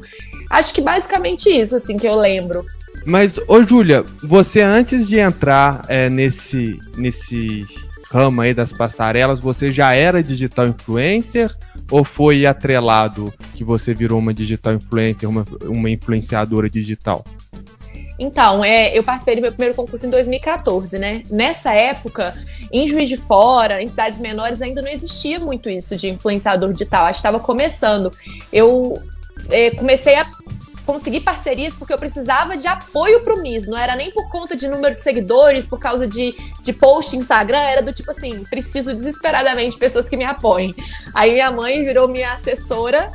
Acho 0.50 0.74
que 0.74 0.82
basicamente 0.82 1.50
isso, 1.50 1.75
assim, 1.75 1.98
que 1.98 2.08
eu 2.08 2.15
lembro. 2.15 2.65
Mas, 3.06 3.38
ô 3.48 3.62
Júlia, 3.62 4.03
você 4.24 4.62
antes 4.62 5.08
de 5.08 5.20
entrar 5.20 5.86
é, 5.88 6.10
nesse, 6.10 6.79
nesse 6.98 7.65
ramo 8.10 8.42
aí 8.42 8.54
das 8.54 8.72
passarelas, 8.72 9.40
você 9.40 9.72
já 9.72 9.94
era 9.94 10.24
digital 10.24 10.68
influencer 10.68 11.54
ou 11.92 12.04
foi 12.04 12.46
atrelado 12.46 13.34
que 13.56 13.64
você 13.64 13.94
virou 13.94 14.20
uma 14.20 14.34
digital 14.34 14.74
influencer, 14.74 15.30
uma, 15.30 15.46
uma 15.64 15.90
influenciadora 15.90 16.70
digital? 16.70 17.24
Então, 18.20 18.64
é, 18.64 18.98
eu 18.98 19.04
participei 19.04 19.36
do 19.36 19.42
meu 19.42 19.52
primeiro 19.52 19.76
concurso 19.76 20.06
em 20.06 20.10
2014, 20.10 20.98
né? 20.98 21.22
Nessa 21.30 21.74
época, 21.74 22.34
em 22.72 22.88
Juiz 22.88 23.08
de 23.08 23.18
Fora, 23.18 23.82
em 23.82 23.88
cidades 23.88 24.18
menores, 24.18 24.62
ainda 24.62 24.82
não 24.82 24.90
existia 24.90 25.40
muito 25.40 25.70
isso 25.70 25.96
de 25.96 26.10
influenciador 26.10 26.74
digital. 26.74 27.06
Acho 27.06 27.22
que 27.22 27.28
estava 27.28 27.40
começando. 27.40 28.12
Eu 28.52 29.00
é, 29.52 29.70
comecei 29.72 30.16
a 30.16 30.26
conseguir 30.88 31.20
parcerias 31.20 31.74
porque 31.74 31.94
eu 31.94 31.98
precisava 31.98 32.56
de 32.56 32.65
apoio 32.65 33.22
pro 33.22 33.41
MIS. 33.41 33.67
Não 33.67 33.77
era 33.77 33.96
nem 33.96 34.10
por 34.10 34.29
conta 34.29 34.56
de 34.56 34.67
número 34.70 34.96
de 34.96 35.01
seguidores, 35.01 35.65
por 35.65 35.77
causa 35.77 36.08
de, 36.08 36.34
de 36.62 36.72
post 36.72 37.15
Instagram, 37.17 37.60
era 37.60 37.82
do 37.82 37.94
tipo 37.94 38.10
assim, 38.10 38.44
preciso 38.46 38.96
desesperadamente 38.96 39.74
de 39.74 39.77
pessoas 39.77 40.08
que 40.08 40.15
me 40.15 40.24
apoiem. 40.24 40.74
Aí 41.13 41.34
minha 41.34 41.51
mãe 41.51 41.84
virou 41.84 42.08
minha 42.08 42.32
assessora 42.32 43.12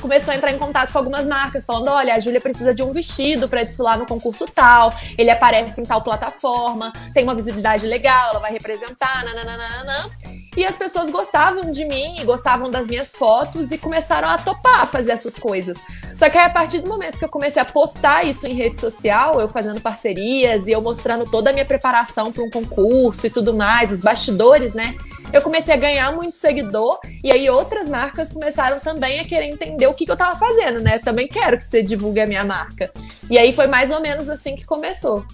começou 0.00 0.32
a 0.32 0.36
entrar 0.36 0.52
em 0.52 0.58
contato 0.58 0.92
com 0.92 0.98
algumas 0.98 1.26
marcas, 1.26 1.64
falando: 1.64 1.88
olha, 1.88 2.14
a 2.14 2.20
Júlia 2.20 2.40
precisa 2.40 2.74
de 2.74 2.82
um 2.82 2.92
vestido 2.92 3.48
para 3.48 3.62
desfilar 3.62 3.98
no 3.98 4.06
concurso 4.06 4.46
tal, 4.46 4.92
ele 5.16 5.30
aparece 5.30 5.80
em 5.80 5.84
tal 5.84 6.02
plataforma, 6.02 6.92
tem 7.14 7.24
uma 7.24 7.34
visibilidade 7.34 7.86
legal, 7.86 8.30
ela 8.30 8.40
vai 8.40 8.52
representar, 8.52 9.24
nananana. 9.24 10.10
E 10.54 10.66
as 10.66 10.76
pessoas 10.76 11.10
gostavam 11.10 11.70
de 11.70 11.84
mim 11.86 12.20
e 12.20 12.24
gostavam 12.24 12.70
das 12.70 12.86
minhas 12.86 13.16
fotos 13.16 13.72
e 13.72 13.78
começaram 13.78 14.28
a 14.28 14.36
topar 14.36 14.86
fazer 14.86 15.12
essas 15.12 15.34
coisas. 15.34 15.78
Só 16.14 16.28
que 16.28 16.36
aí, 16.36 16.44
a 16.44 16.50
partir 16.50 16.80
do 16.80 16.90
momento 16.90 17.18
que 17.18 17.24
eu 17.24 17.28
comecei 17.28 17.62
a 17.62 17.64
postar 17.64 18.26
isso 18.26 18.46
em 18.46 18.52
rede 18.52 18.78
social, 18.78 19.40
eu 19.40 19.48
fazendo 19.48 19.80
parcerias 19.80 20.66
e 20.66 20.72
eu 20.72 20.82
mostrando 20.82 21.24
toda 21.24 21.48
a 21.48 21.52
minha 21.54 21.64
preparação 21.64 22.30
para 22.30 22.42
um 22.42 22.50
concurso 22.50 23.26
e 23.26 23.30
tudo 23.30 23.54
mais, 23.54 23.90
os 23.90 24.02
bastidores, 24.02 24.74
né? 24.74 24.94
Eu 25.32 25.40
comecei 25.40 25.72
a 25.72 25.78
ganhar 25.78 26.12
muito 26.12 26.36
seguidor 26.36 26.98
e 27.24 27.32
aí 27.32 27.48
outras 27.48 27.88
marcas 27.88 28.30
começaram 28.30 28.78
também 28.80 29.20
a 29.20 29.24
querer 29.24 29.46
entender 29.46 29.86
o 29.86 29.94
que, 29.94 30.04
que 30.04 30.10
eu 30.10 30.16
tava 30.16 30.38
fazendo, 30.38 30.80
né? 30.80 30.96
Eu 30.96 31.02
também 31.02 31.26
quero 31.26 31.56
que 31.56 31.64
você 31.64 31.82
divulgue 31.82 32.20
a 32.20 32.26
minha 32.26 32.44
marca. 32.44 32.90
E 33.30 33.38
aí 33.38 33.52
foi 33.52 33.66
mais 33.66 33.90
ou 33.90 34.00
menos 34.00 34.28
assim 34.28 34.54
que 34.54 34.64
começou. 34.64 35.24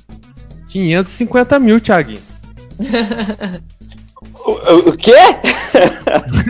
550 0.69 1.59
mil, 1.59 1.81
Thiaguinho. 1.81 2.23
O, 4.45 4.91
o 4.91 4.97
quê? 4.97 5.13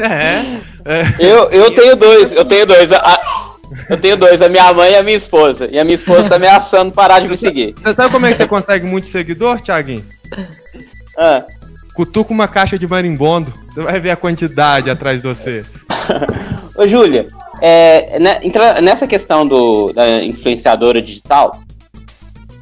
É, 0.01 1.01
é. 1.01 1.15
Eu, 1.19 1.51
eu 1.51 1.75
tenho 1.75 1.97
dois, 1.97 2.33
eu 2.33 2.45
tenho 2.45 2.65
dois. 2.65 2.93
A, 2.93 3.57
eu 3.91 4.01
tenho 4.01 4.17
dois, 4.17 4.41
a 4.41 4.49
minha 4.49 4.73
mãe 4.73 4.93
e 4.93 4.97
a 4.97 5.03
minha 5.03 5.17
esposa. 5.17 5.69
E 5.71 5.79
a 5.79 5.85
minha 5.85 5.97
esposa 5.97 6.29
tá 6.29 6.37
ameaçando 6.37 6.93
parar 6.93 7.21
de 7.21 7.29
me 7.29 7.37
seguir. 7.37 7.75
Você 7.75 7.95
sabe 7.95 8.13
como 8.13 8.25
é 8.27 8.31
que 8.31 8.37
você 8.37 8.47
consegue 8.47 8.87
muito 8.87 9.09
seguidor, 9.09 9.61
Thiaguinho? 9.61 10.05
Ah, 11.17 11.45
Cutuca 11.99 12.33
uma 12.33 12.47
caixa 12.47 12.79
de 12.79 12.87
marimbondo. 12.87 13.53
Você 13.69 13.83
vai 13.83 13.99
ver 13.99 14.11
a 14.11 14.17
quantidade 14.17 14.89
atrás 14.89 15.21
de 15.21 15.27
você. 15.27 15.65
Ô, 16.79 16.87
Júlia, 16.87 17.27
é, 17.61 18.21
né, 18.21 18.41
nessa 18.81 19.05
questão 19.05 19.45
do, 19.45 19.93
da 19.93 20.23
influenciadora 20.23 21.03
digital, 21.03 21.61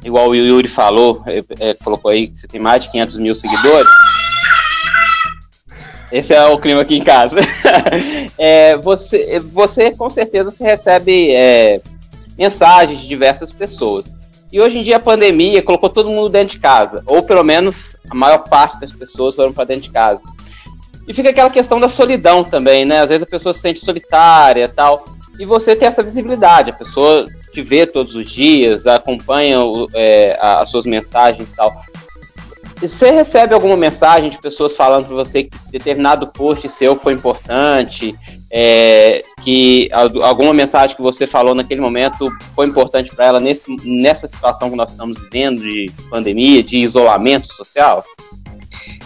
igual 0.03 0.29
o 0.29 0.33
Yuri 0.33 0.67
falou, 0.67 1.21
é, 1.27 1.43
é, 1.59 1.73
colocou 1.75 2.09
aí 2.09 2.29
que 2.29 2.39
você 2.39 2.47
tem 2.47 2.59
mais 2.59 2.85
de 2.85 2.89
500 2.89 3.17
mil 3.19 3.35
seguidores. 3.35 3.91
Esse 6.11 6.33
é 6.33 6.43
o 6.47 6.57
clima 6.57 6.81
aqui 6.81 6.97
em 6.97 7.03
casa. 7.03 7.37
É, 8.39 8.77
você, 8.77 9.39
você 9.39 9.91
com 9.91 10.09
certeza 10.09 10.51
se 10.51 10.63
recebe 10.63 11.31
é, 11.33 11.81
mensagens 12.37 12.99
de 12.99 13.07
diversas 13.07 13.51
pessoas. 13.51 14.11
E 14.51 14.61
hoje 14.61 14.79
em 14.79 14.83
dia 14.83 14.95
a 14.95 14.99
pandemia 14.99 15.61
colocou 15.61 15.89
todo 15.89 16.09
mundo 16.09 16.29
dentro 16.29 16.55
de 16.55 16.59
casa, 16.59 17.03
ou 17.05 17.21
pelo 17.21 17.43
menos 17.43 17.97
a 18.09 18.15
maior 18.15 18.39
parte 18.39 18.79
das 18.79 18.93
pessoas 18.93 19.35
foram 19.35 19.51
para 19.51 19.65
dentro 19.65 19.83
de 19.83 19.91
casa. 19.91 20.21
E 21.07 21.13
fica 21.13 21.29
aquela 21.29 21.49
questão 21.49 21.79
da 21.79 21.89
solidão 21.89 22.43
também, 22.43 22.85
né? 22.85 23.01
Às 23.01 23.09
vezes 23.09 23.23
a 23.23 23.29
pessoa 23.29 23.53
se 23.53 23.61
sente 23.61 23.83
solitária 23.83 24.67
tal. 24.67 25.05
E 25.39 25.45
você 25.45 25.75
tem 25.75 25.87
essa 25.87 26.03
visibilidade, 26.03 26.71
a 26.71 26.75
pessoa 26.75 27.25
te 27.53 27.61
vê 27.61 27.85
todos 27.85 28.15
os 28.15 28.29
dias, 28.29 28.87
acompanha 28.87 29.57
é, 29.93 30.37
as 30.39 30.69
suas 30.69 30.85
mensagens 30.85 31.49
e 31.51 31.55
tal. 31.55 31.81
Você 32.79 33.09
recebe 33.11 33.53
alguma 33.53 33.75
mensagem 33.75 34.29
de 34.29 34.37
pessoas 34.39 34.75
falando 34.75 35.05
para 35.07 35.15
você 35.15 35.45
que 35.45 35.57
determinado 35.71 36.27
post 36.27 36.69
seu 36.69 36.95
foi 36.95 37.13
importante, 37.13 38.15
é, 38.51 39.23
que 39.43 39.89
al- 39.91 40.23
alguma 40.23 40.53
mensagem 40.53 40.95
que 40.95 41.01
você 41.01 41.25
falou 41.25 41.55
naquele 41.55 41.81
momento 41.81 42.29
foi 42.53 42.67
importante 42.67 43.13
para 43.15 43.25
ela 43.25 43.39
nesse, 43.39 43.65
nessa 43.83 44.27
situação 44.27 44.69
que 44.69 44.75
nós 44.75 44.91
estamos 44.91 45.17
vivendo 45.17 45.61
de 45.61 45.91
pandemia, 46.09 46.61
de 46.61 46.77
isolamento 46.77 47.47
social? 47.53 48.05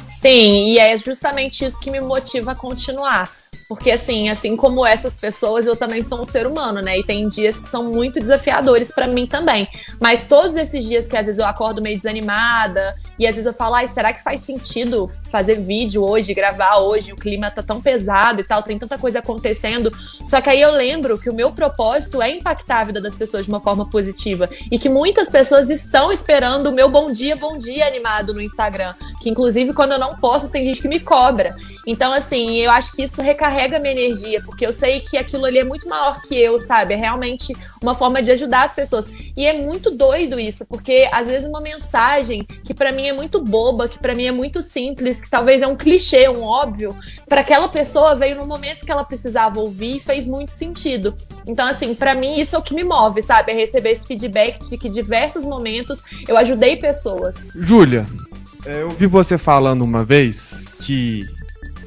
Sim, 0.06 0.66
e 0.66 0.78
é 0.78 0.96
justamente 0.98 1.63
isso 1.63 1.80
que 1.80 1.90
me 1.90 2.01
motiva 2.01 2.51
a 2.51 2.56
continuar. 2.56 3.32
Porque, 3.72 3.90
assim, 3.90 4.28
assim 4.28 4.58
como 4.58 4.86
essas 4.86 5.16
pessoas, 5.16 5.66
eu 5.66 5.78
também 5.78 6.04
sou 6.04 6.20
um 6.20 6.25
ser 6.25 6.46
humano, 6.46 6.82
né? 6.82 7.00
E 7.00 7.06
tem 7.06 7.25
dias 7.30 7.56
que 7.56 7.70
são 7.70 7.86
muito 7.86 8.20
desafiadores 8.20 8.92
pra 8.92 9.08
mim 9.08 9.25
também. 9.25 9.66
Mas 9.98 10.25
todos 10.25 10.58
esses 10.58 10.84
dias 10.84 11.08
que 11.08 11.16
às 11.16 11.25
vezes 11.25 11.40
eu 11.40 11.46
acordo 11.46 11.82
meio 11.82 11.96
desanimada, 11.96 12.94
e 13.18 13.25
às 13.25 13.34
vezes 13.34 13.46
eu 13.46 13.54
falo, 13.54 13.75
ai, 13.75 13.88
será 13.88 14.12
que 14.12 14.22
faz 14.22 14.42
sentido 14.42 15.10
fazer 15.32 15.56
vídeo 15.56 16.04
hoje, 16.04 16.34
gravar 16.34 16.80
hoje? 16.80 17.13
O 17.13 17.16
clima 17.16 17.50
tá 17.50 17.63
tão 17.63 17.82
pesado 17.82 18.42
e 18.42 18.44
tal, 18.44 18.62
tem 18.62 18.78
tanta 18.78 18.98
coisa 18.98 19.20
acontecendo. 19.20 19.90
Só 20.28 20.42
que 20.42 20.50
aí 20.50 20.60
eu 20.60 20.72
lembro 20.74 21.18
que 21.18 21.30
o 21.30 21.34
meu 21.34 21.54
propósito 21.54 22.22
é 22.22 22.30
impactar 22.30 22.82
a 22.82 22.84
vida 22.84 23.00
das 23.00 23.16
pessoas 23.16 23.46
de 23.46 23.50
uma 23.50 23.62
forma 23.62 23.90
positiva. 23.90 24.50
E 24.70 24.78
que 24.78 24.90
muitas 24.90 25.30
pessoas 25.30 25.70
estão 25.70 26.12
esperando 26.12 26.68
o 26.68 26.74
meu 26.74 26.90
bom 26.90 27.10
dia, 27.10 27.38
bom 27.38 27.58
dia 27.58 27.88
animado 27.88 28.34
no 28.34 28.42
Instagram. 28.42 28.94
Que 29.22 29.30
inclusive 29.30 29.72
quando 29.72 29.94
eu 29.94 30.00
não 30.00 30.18
posto, 30.18 30.50
tem 30.50 30.66
gente 30.66 30.82
que 30.82 30.90
me 30.90 31.00
cobra. 31.00 31.56
Então, 31.88 32.12
assim, 32.12 32.58
eu 32.58 32.70
acho 32.70 32.92
que 32.94 33.04
isso 33.04 33.22
recarrega 33.22 33.61
minha 33.68 33.91
energia, 33.91 34.41
porque 34.41 34.65
eu 34.65 34.74
sei 34.74 35.00
que 35.00 35.18
aquilo 35.18 35.46
ali 35.46 35.60
é 35.60 35.63
muito 35.63 35.88
maior 35.88 36.22
que 36.22 36.36
eu, 36.36 36.60
sabe? 36.60 36.94
É 36.94 36.98
realmente 36.98 37.56
uma 37.82 37.96
forma 37.96 38.22
de 38.22 38.32
ajudar 38.32 38.63
as 38.63 38.74
pessoas. 38.74 39.06
E 39.36 39.46
é 39.46 39.53
muito 39.53 39.91
doido 39.91 40.39
isso, 40.39 40.65
porque 40.65 41.08
às 41.12 41.27
vezes 41.27 41.48
uma 41.48 41.62
mensagem 41.62 42.44
que 42.63 42.74
pra 42.74 42.91
mim 42.91 43.08
é 43.08 43.13
muito 43.13 43.41
boba, 43.44 43.88
que 43.88 43.98
pra 43.98 44.13
mim 44.13 44.25
é 44.25 44.32
muito 44.32 44.62
simples, 44.62 45.22
que 45.22 45.30
talvez 45.30 45.62
é 45.62 45.68
um 45.68 45.75
clichê, 45.75 46.30
um 46.30 46.44
óbvio, 46.44 46.96
pra 47.27 47.41
aquela 47.41 47.68
pessoa 47.68 48.15
veio 48.15 48.36
no 48.36 48.46
momento 48.46 48.86
que 48.86 48.91
ela 48.91 49.03
precisava 49.03 49.60
ouvir 49.60 49.98
e 49.98 50.00
fez 50.00 50.25
muito 50.25 50.51
sentido. 50.51 51.15
Então, 51.48 51.68
assim, 51.68 51.96
pra 51.96 52.13
mim 52.13 52.39
isso 52.39 52.56
é 52.56 52.60
o 52.60 52.62
que 52.62 52.74
me 52.74 52.84
move, 52.84 53.22
sabe? 53.22 53.51
É 53.51 53.56
receber 53.56 53.91
esse 53.91 54.06
feedback 54.06 54.70
de 54.70 54.77
que 54.77 54.89
diversos 54.89 55.46
momentos 55.46 56.03
eu 56.27 56.38
ajudei 56.38 56.77
pessoas. 56.77 57.48
Júlia, 57.56 58.06
é, 58.65 58.84
eu 58.84 58.89
vi 58.89 59.08
você 59.08 59.38
falando 59.38 59.82
uma 59.84 60.03
vez 60.03 60.65
que 60.84 61.27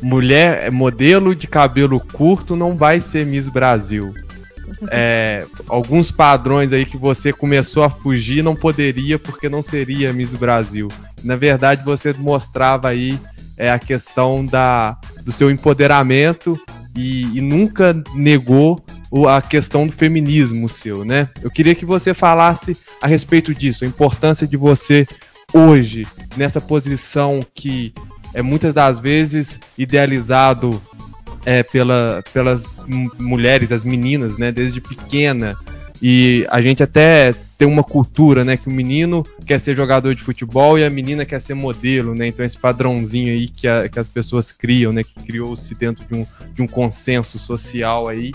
mulher, 0.05 0.67
é, 0.67 0.71
modelo 0.71 1.35
de 1.35 1.47
cabelo 1.47 1.99
curto 1.99 2.55
não 2.55 2.77
vai 2.77 3.01
ser 3.01 3.25
Miss 3.25 3.49
Brasil. 3.49 4.15
é, 4.91 5.47
alguns 5.69 6.11
padrões 6.11 6.73
aí 6.73 6.85
que 6.85 6.97
você 6.97 7.33
começou 7.33 7.83
a 7.83 7.91
fugir 7.91 8.43
não 8.43 8.55
poderia 8.55 9.19
porque 9.19 9.49
não 9.49 9.63
seria 9.63 10.13
Miss 10.13 10.35
Brasil. 10.35 10.89
Na 11.23 11.37
verdade, 11.37 11.83
você 11.85 12.13
mostrava 12.13 12.89
aí 12.89 13.19
é, 13.57 13.71
a 13.71 13.79
questão 13.79 14.45
da, 14.45 14.99
do 15.23 15.33
seu 15.33 15.51
empoderamento 15.51 16.61
e, 16.95 17.39
e 17.39 17.41
nunca 17.41 17.97
negou 18.15 18.85
a 19.29 19.41
questão 19.41 19.87
do 19.87 19.93
feminismo 19.93 20.69
seu, 20.69 21.05
né? 21.05 21.29
Eu 21.41 21.51
queria 21.51 21.75
que 21.75 21.87
você 21.87 22.13
falasse 22.13 22.77
a 23.01 23.07
respeito 23.07 23.55
disso, 23.55 23.85
a 23.85 23.89
importância 23.89 24.47
de 24.47 24.57
você 24.57 25.07
hoje 25.53 26.05
nessa 26.37 26.61
posição 26.61 27.39
que 27.55 27.95
é 28.35 28.43
muitas 28.43 28.75
das 28.75 28.99
vezes 28.99 29.61
idealizado 29.79 30.83
é, 31.47 31.63
pela, 31.63 32.23
pelas 32.33 32.65
mulheres, 33.19 33.71
as 33.73 33.85
meninas, 33.85 34.37
né, 34.37 34.51
desde 34.51 34.81
pequena. 34.81 35.57
E 36.03 36.47
a 36.51 36.61
gente 36.61 36.83
até 36.83 37.35
tem 37.57 37.69
uma 37.69 37.85
cultura, 37.85 38.45
né, 38.45 38.57
que 38.57 38.69
o 38.69 38.73
menino 38.73 39.25
quer 39.47 39.61
ser 39.61 39.77
jogador 39.77 40.15
de 40.15 40.23
futebol 40.23 40.79
e 40.79 40.85
a 40.85 40.91
menina 40.91 41.25
quer 41.25 41.41
ser 41.41 41.55
modelo, 41.55 42.15
né? 42.15 42.27
Então 42.27 42.45
esse 42.45 42.59
padrãozinho 42.59 43.33
aí 43.33 43.49
que, 43.49 43.69
a, 43.69 43.89
que 43.89 43.99
as 43.99 44.09
pessoas 44.09 44.51
criam, 44.51 44.93
né, 44.93 45.03
que 45.03 45.15
criou-se 45.25 45.75
dentro 45.75 46.05
de 46.05 46.15
um, 46.15 46.27
de 46.53 46.63
um 46.63 46.67
consenso 46.67 47.39
social 47.39 48.09
aí. 48.09 48.33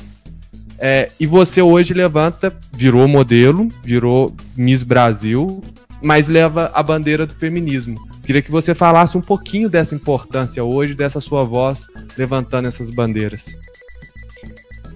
É, 0.80 1.12
e 1.20 1.26
você 1.26 1.62
hoje 1.62 1.94
levanta, 1.94 2.56
virou 2.74 3.06
modelo, 3.08 3.70
virou 3.84 4.34
Miss 4.56 4.82
Brasil, 4.82 5.62
mas 6.02 6.30
leva 6.30 6.72
a 6.74 6.82
bandeira 6.82 7.28
do 7.28 7.34
feminismo. 7.34 8.09
Queria 8.30 8.44
que 8.44 8.52
você 8.52 8.76
falasse 8.76 9.18
um 9.18 9.22
pouquinho 9.22 9.68
dessa 9.68 9.96
importância 9.96 10.64
hoje, 10.64 10.94
dessa 10.94 11.20
sua 11.20 11.44
voz 11.44 11.88
levantando 12.16 12.68
essas 12.68 12.92
bandeiras. 12.92 13.58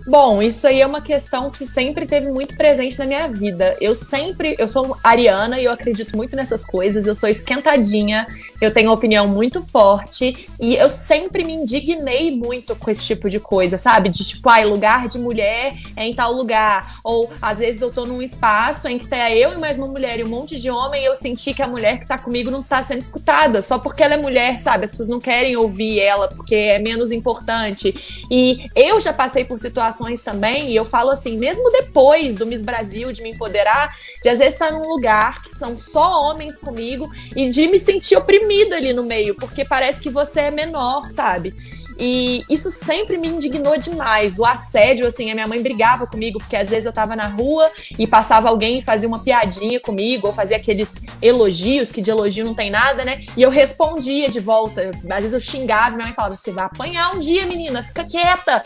Bom, 0.06 0.42
isso 0.42 0.68
aí 0.68 0.82
é 0.82 0.86
uma 0.86 1.00
questão 1.00 1.50
que 1.50 1.66
sempre 1.66 2.06
teve 2.06 2.30
muito 2.30 2.58
presente 2.58 3.00
na 3.00 3.06
minha 3.06 3.26
vida. 3.30 3.78
Eu 3.80 3.96
sempre, 3.96 4.54
eu 4.60 4.68
sou 4.68 4.98
ariana 5.02 5.62
e 5.62 5.64
eu 5.64 5.72
acredito 5.72 6.18
muito 6.18 6.36
nessas 6.36 6.66
coisas. 6.66 7.08
Eu 7.08 7.16
sou 7.16 7.30
esquentadinha, 7.30 8.28
eu 8.60 8.74
tenho 8.74 8.90
uma 8.90 8.96
opinião 8.96 9.26
muito 9.30 9.64
forte 9.64 10.50
e 10.60 10.76
eu 10.76 10.90
sempre 10.90 11.46
me 11.46 11.54
indignei 11.54 12.36
muito 12.36 12.76
com 12.76 12.92
esse 12.92 13.06
tipo 13.06 13.30
de 13.30 13.40
coisa, 13.40 13.78
sabe? 13.78 14.10
De 14.10 14.26
tipo, 14.26 14.50
ai, 14.50 14.64
ah, 14.64 14.66
lugar 14.66 15.08
de 15.08 15.18
mulher 15.18 15.74
é 15.96 16.06
em 16.06 16.14
tal 16.14 16.34
lugar. 16.34 17.00
Ou 17.02 17.32
às 17.42 17.60
vezes 17.60 17.82
eu 17.82 17.90
tô 17.90 18.06
num 18.06 18.22
espaço 18.22 18.90
em 18.90 19.00
que 19.00 19.08
tá 19.08 19.32
eu 19.32 19.54
e 19.54 19.58
mais 19.58 19.78
uma 19.78 19.88
mulher 19.88 20.20
e 20.20 20.26
um 20.26 20.30
monte 20.30 20.60
de 20.60 20.70
homem 20.70 21.04
e 21.04 21.06
eu 21.06 21.16
senti 21.16 21.54
que 21.54 21.62
a 21.62 21.68
mulher 21.68 22.02
que 22.02 22.08
tá 22.08 22.18
comigo 22.18 22.52
não 22.52 22.62
tá 22.62 22.84
sendo 22.84 23.00
escutada 23.00 23.62
só 23.62 23.80
porque 23.80 24.04
ela 24.04 24.16
é 24.16 24.18
mulher, 24.18 24.60
sabe? 24.60 24.84
As 24.84 24.92
pessoas 24.92 25.08
não 25.08 25.20
querem 25.20 25.56
ouvir 25.56 26.02
ela 26.02 26.28
porque 26.28 26.56
é 26.56 26.80
menos 26.80 27.10
importante. 27.10 27.96
E 28.30 28.66
eu 28.76 29.00
já 29.00 29.14
passei 29.14 29.46
por 29.46 29.58
situações 29.60 29.93
também, 30.24 30.70
e 30.70 30.76
eu 30.76 30.86
falo 30.86 31.10
assim, 31.10 31.38
mesmo 31.38 31.70
depois 31.72 32.36
do 32.36 32.46
Miss 32.46 32.62
Brasil, 32.62 33.12
de 33.12 33.22
me 33.22 33.32
empoderar, 33.32 33.96
de 34.22 34.30
às 34.30 34.40
vezes 34.40 34.54
estar 34.54 34.72
num 34.72 34.88
lugar 34.88 35.42
que 35.42 35.52
são 35.52 35.78
só 35.78 36.24
homens 36.24 36.60
comigo 36.60 37.10
e 37.36 37.50
de 37.50 37.68
me 37.68 37.80
sentir 37.80 38.16
oprimida 38.16 38.76
ali 38.76 38.94
no 38.94 39.04
meio, 39.04 39.36
porque 39.36 39.66
parece 39.66 40.00
que 40.00 40.10
você 40.10 40.42
é 40.42 40.52
menor, 40.52 41.10
sabe? 41.10 41.54
E 42.00 42.44
isso 42.50 42.72
sempre 42.72 43.18
me 43.18 43.28
indignou 43.28 43.78
demais. 43.78 44.38
O 44.40 44.46
assédio, 44.46 45.06
assim, 45.06 45.32
a 45.32 45.34
minha 45.34 45.48
mãe 45.48 45.62
brigava 45.62 46.08
comigo, 46.08 46.40
porque 46.40 46.56
às 46.56 46.70
vezes 46.70 46.86
eu 46.86 46.94
tava 46.94 47.16
na 47.16 47.28
rua 47.28 47.70
e 47.98 48.08
passava 48.08 48.50
alguém 48.50 48.80
e 48.80 48.82
fazia 48.82 49.08
uma 49.08 49.20
piadinha 49.20 49.80
comigo, 49.80 50.28
ou 50.28 50.34
fazia 50.34 50.58
aqueles 50.58 50.96
elogios, 51.22 51.92
que 51.92 52.02
de 52.02 52.12
elogio 52.12 52.46
não 52.46 52.54
tem 52.54 52.70
nada, 52.70 53.06
né? 53.06 53.22
E 53.38 53.42
eu 53.42 53.50
respondia 53.50 54.30
de 54.30 54.40
volta. 54.40 54.92
Às 55.10 55.18
vezes 55.22 55.34
eu 55.34 55.40
xingava, 55.40 55.96
minha 55.96 56.08
mãe 56.08 56.16
falava: 56.16 56.36
Você 56.36 56.52
vai 56.52 56.66
apanhar 56.66 57.16
um 57.16 57.20
dia, 57.20 57.46
menina, 57.46 57.84
fica 57.84 58.04
quieta. 58.04 58.64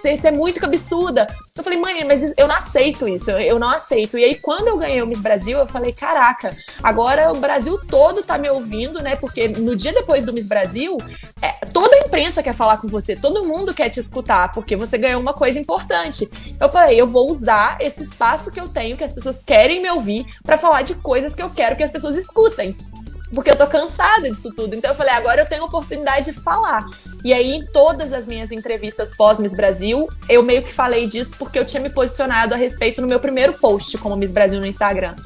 Você, 0.00 0.16
você 0.16 0.28
é 0.28 0.30
muito 0.30 0.60
cabeçuda. 0.60 1.26
Eu 1.56 1.64
falei, 1.64 1.78
mãe, 1.78 2.04
mas 2.04 2.32
eu 2.36 2.46
não 2.46 2.54
aceito 2.54 3.08
isso, 3.08 3.30
eu 3.32 3.58
não 3.58 3.68
aceito. 3.68 4.16
E 4.16 4.24
aí, 4.24 4.36
quando 4.36 4.68
eu 4.68 4.78
ganhei 4.78 5.02
o 5.02 5.06
Miss 5.06 5.20
Brasil, 5.20 5.58
eu 5.58 5.66
falei, 5.66 5.92
caraca, 5.92 6.56
agora 6.82 7.32
o 7.32 7.40
Brasil 7.40 7.78
todo 7.86 8.22
tá 8.22 8.38
me 8.38 8.48
ouvindo, 8.48 9.02
né? 9.02 9.16
Porque 9.16 9.48
no 9.48 9.74
dia 9.74 9.92
depois 9.92 10.24
do 10.24 10.32
Miss 10.32 10.46
Brasil, 10.46 10.96
é, 11.42 11.66
toda 11.66 11.96
a 11.96 11.98
imprensa 11.98 12.42
quer 12.42 12.54
falar 12.54 12.76
com 12.76 12.86
você, 12.86 13.16
todo 13.16 13.44
mundo 13.44 13.74
quer 13.74 13.88
te 13.88 13.98
escutar, 13.98 14.52
porque 14.52 14.76
você 14.76 14.96
ganhou 14.96 15.20
uma 15.20 15.34
coisa 15.34 15.58
importante. 15.58 16.30
Eu 16.60 16.68
falei, 16.68 17.00
eu 17.00 17.06
vou 17.06 17.30
usar 17.30 17.76
esse 17.80 18.02
espaço 18.02 18.52
que 18.52 18.60
eu 18.60 18.68
tenho, 18.68 18.96
que 18.96 19.04
as 19.04 19.12
pessoas 19.12 19.42
querem 19.42 19.82
me 19.82 19.90
ouvir, 19.90 20.26
para 20.44 20.56
falar 20.56 20.82
de 20.82 20.94
coisas 20.94 21.34
que 21.34 21.42
eu 21.42 21.50
quero 21.50 21.76
que 21.76 21.82
as 21.82 21.90
pessoas 21.90 22.16
escutem 22.16 22.76
porque 23.34 23.50
eu 23.50 23.56
tô 23.56 23.66
cansada 23.66 24.30
disso 24.30 24.52
tudo. 24.54 24.74
Então 24.74 24.90
eu 24.90 24.96
falei, 24.96 25.14
agora 25.14 25.42
eu 25.42 25.46
tenho 25.46 25.62
a 25.62 25.66
oportunidade 25.66 26.32
de 26.32 26.40
falar. 26.40 26.86
E 27.24 27.32
aí, 27.32 27.52
em 27.52 27.66
todas 27.66 28.12
as 28.12 28.26
minhas 28.26 28.52
entrevistas 28.52 29.14
pós-Miss 29.16 29.52
Brasil, 29.52 30.08
eu 30.28 30.42
meio 30.42 30.62
que 30.62 30.72
falei 30.72 31.06
disso 31.06 31.34
porque 31.38 31.58
eu 31.58 31.64
tinha 31.64 31.82
me 31.82 31.90
posicionado 31.90 32.54
a 32.54 32.56
respeito 32.56 33.00
no 33.00 33.08
meu 33.08 33.18
primeiro 33.18 33.52
post 33.54 33.98
como 33.98 34.16
Miss 34.16 34.30
Brasil 34.30 34.60
no 34.60 34.66
Instagram. 34.66 35.16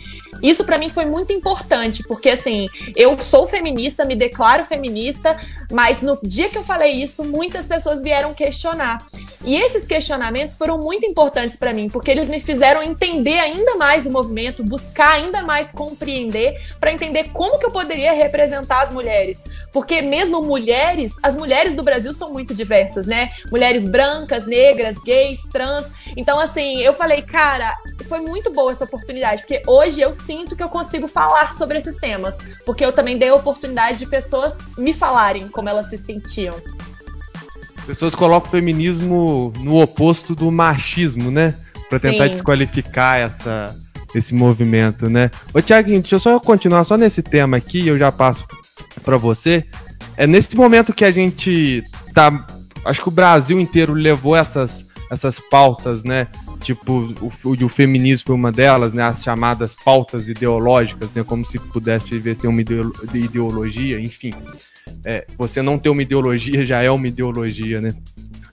Isso 0.43 0.65
para 0.65 0.79
mim 0.79 0.89
foi 0.89 1.05
muito 1.05 1.33
importante, 1.33 2.03
porque 2.03 2.31
assim, 2.31 2.67
eu 2.97 3.19
sou 3.21 3.47
feminista, 3.47 4.05
me 4.05 4.17
declaro 4.17 4.65
feminista, 4.65 5.37
mas 5.71 6.01
no 6.01 6.19
dia 6.23 6.49
que 6.49 6.59
eu 6.59 6.65
falei 6.65 6.93
isso, 6.93 7.23
muitas 7.23 7.67
pessoas 7.67 8.03
vieram 8.03 8.35
questionar. 8.35 9.07
E 9.45 9.57
esses 9.57 9.87
questionamentos 9.87 10.57
foram 10.57 10.79
muito 10.79 11.05
importantes 11.05 11.57
para 11.57 11.75
mim, 11.75 11.89
porque 11.89 12.11
eles 12.11 12.29
me 12.29 12.39
fizeram 12.39 12.83
entender 12.83 13.39
ainda 13.41 13.75
mais 13.75 14.07
o 14.07 14.11
movimento, 14.11 14.63
buscar 14.63 15.15
ainda 15.15 15.43
mais 15.43 15.73
compreender, 15.73 16.61
para 16.79 16.93
entender 16.93 17.31
como 17.33 17.59
que 17.59 17.67
eu 17.67 17.71
poderia 17.71 18.13
representar 18.13 18.83
as 18.83 18.93
mulheres. 18.93 19.43
Porque 19.73 20.01
mesmo 20.01 20.43
mulheres, 20.43 21.13
as 21.23 21.35
mulheres 21.35 21.75
do 21.75 21.83
Brasil 21.83 22.13
são 22.13 22.33
muito 22.33 22.55
diversas, 22.55 23.07
né? 23.07 23.31
Mulheres 23.51 23.85
brancas, 23.85 24.47
negras, 24.47 24.97
gays, 25.05 25.43
trans. 25.53 25.87
Então, 26.17 26.39
assim, 26.39 26.79
eu 26.81 26.93
falei, 26.93 27.23
cara, 27.23 27.77
foi 28.07 28.21
muito 28.21 28.53
boa 28.53 28.71
essa 28.71 28.85
oportunidade, 28.85 29.43
porque 29.43 29.63
hoje 29.67 30.01
eu 30.01 30.13
sinto 30.13 30.55
que 30.55 30.63
eu 30.63 30.69
consigo 30.69 31.09
falar 31.09 31.53
sobre 31.55 31.79
esses 31.79 31.97
temas, 31.97 32.39
porque 32.65 32.85
eu 32.85 32.93
também 32.93 33.19
dei 33.19 33.31
a 33.31 33.35
oportunidade 33.35 33.99
de 33.99 34.07
pessoas 34.07 34.57
me 34.79 34.93
falarem 34.93 35.49
como 35.49 35.69
elas 35.69 35.89
se 35.89 35.99
sentiam. 35.99 36.55
Pessoas 37.87 38.15
colocam 38.15 38.49
o 38.49 38.51
feminismo 38.51 39.53
no 39.61 39.81
oposto 39.81 40.35
do 40.35 40.51
machismo, 40.51 41.31
né? 41.31 41.55
Para 41.89 41.99
tentar 41.99 42.25
Sim. 42.25 42.31
desqualificar 42.31 43.19
essa, 43.19 43.77
esse 44.15 44.35
movimento, 44.35 45.11
né? 45.11 45.31
Ô, 45.53 45.61
Tiaguinho, 45.61 46.01
deixa 46.01 46.17
eu 46.17 46.21
só 46.21 46.41
continuar 46.41 46.85
só 46.85 46.97
nesse 46.97 47.23
tema 47.23 47.57
aqui, 47.57 47.81
e 47.81 47.89
eu 47.89 47.99
já 47.99 48.11
passo 48.13 48.47
para 49.03 49.17
você. 49.17 49.65
É 50.17 50.27
nesse 50.27 50.57
momento 50.57 50.93
que 50.93 51.05
a 51.05 51.11
gente 51.11 51.83
tá. 52.15 52.47
Acho 52.85 53.03
que 53.03 53.09
o 53.09 53.13
Brasil 53.13 53.61
inteiro 53.61 53.93
levou 53.93 54.37
essas, 54.37 54.85
essas 55.11 55.39
pautas, 55.39 56.05
né? 56.05 56.29
Tipo, 56.63 57.15
o, 57.21 57.65
o 57.65 57.69
feminismo 57.69 58.27
foi 58.27 58.37
uma 58.37 58.53
delas, 58.53 58.93
né? 58.93 59.03
As 59.03 59.23
chamadas 59.23 59.75
pautas 59.75 60.29
ideológicas, 60.29 61.11
né? 61.13 61.23
Como 61.25 61.45
se 61.45 61.59
pudesse 61.59 62.09
viver 62.11 62.37
ter 62.37 62.49
uma 62.49 62.61
ideologia, 62.61 64.01
enfim. 64.01 64.33
É, 65.05 65.27
você 65.37 65.61
não 65.61 65.79
ter 65.79 65.89
uma 65.89 66.03
ideologia 66.03 66.65
já 66.65 66.83
é 66.83 66.91
uma 66.91 67.09
ideologia, 67.09 67.81
né? 67.81 67.91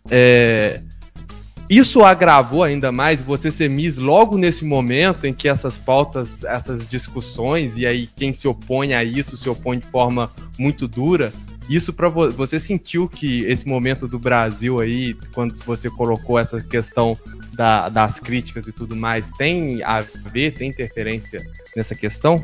É, 0.10 0.82
isso 1.70 2.04
agravou 2.04 2.64
ainda 2.64 2.92
mais 2.92 3.22
você 3.22 3.52
ser 3.52 3.70
Miss 3.70 4.00
logo 4.00 4.40
nesse 4.40 4.66
momento 4.66 5.26
em 5.26 5.34
que 5.34 5.48
essas 5.48 5.78
pautas, 5.78 6.44
essas 6.44 6.90
discussões, 6.90 7.78
e 7.78 7.86
aí 7.86 8.10
quem 8.16 8.34
se 8.34 8.48
opõe 8.48 8.96
a 8.96 9.04
isso 9.04 9.38
se 9.38 9.48
opõe 9.48 9.78
de 9.78 9.86
forma 9.86 10.32
muito 10.58 10.88
dura. 10.88 11.32
Isso 11.70 11.94
para 11.94 12.10
vo 12.10 12.32
você 12.32 12.60
sentiu 12.60 13.08
que 13.08 13.42
esse 13.46 13.68
momento 13.68 14.08
do 14.08 14.18
Brasil 14.18 14.82
aí, 14.82 15.16
quando 15.32 15.56
você 15.64 15.88
colocou 15.92 16.40
essa 16.40 16.60
questão 16.60 17.14
da, 17.60 17.90
das 17.90 18.22
críticas 18.22 18.70
e 18.70 18.72
tudo 18.72 18.96
mais, 18.96 19.30
tem 19.32 19.84
a 19.84 20.00
ver, 20.00 20.54
tem 20.54 20.70
interferência 20.70 21.46
nessa 21.76 21.94
questão? 21.94 22.38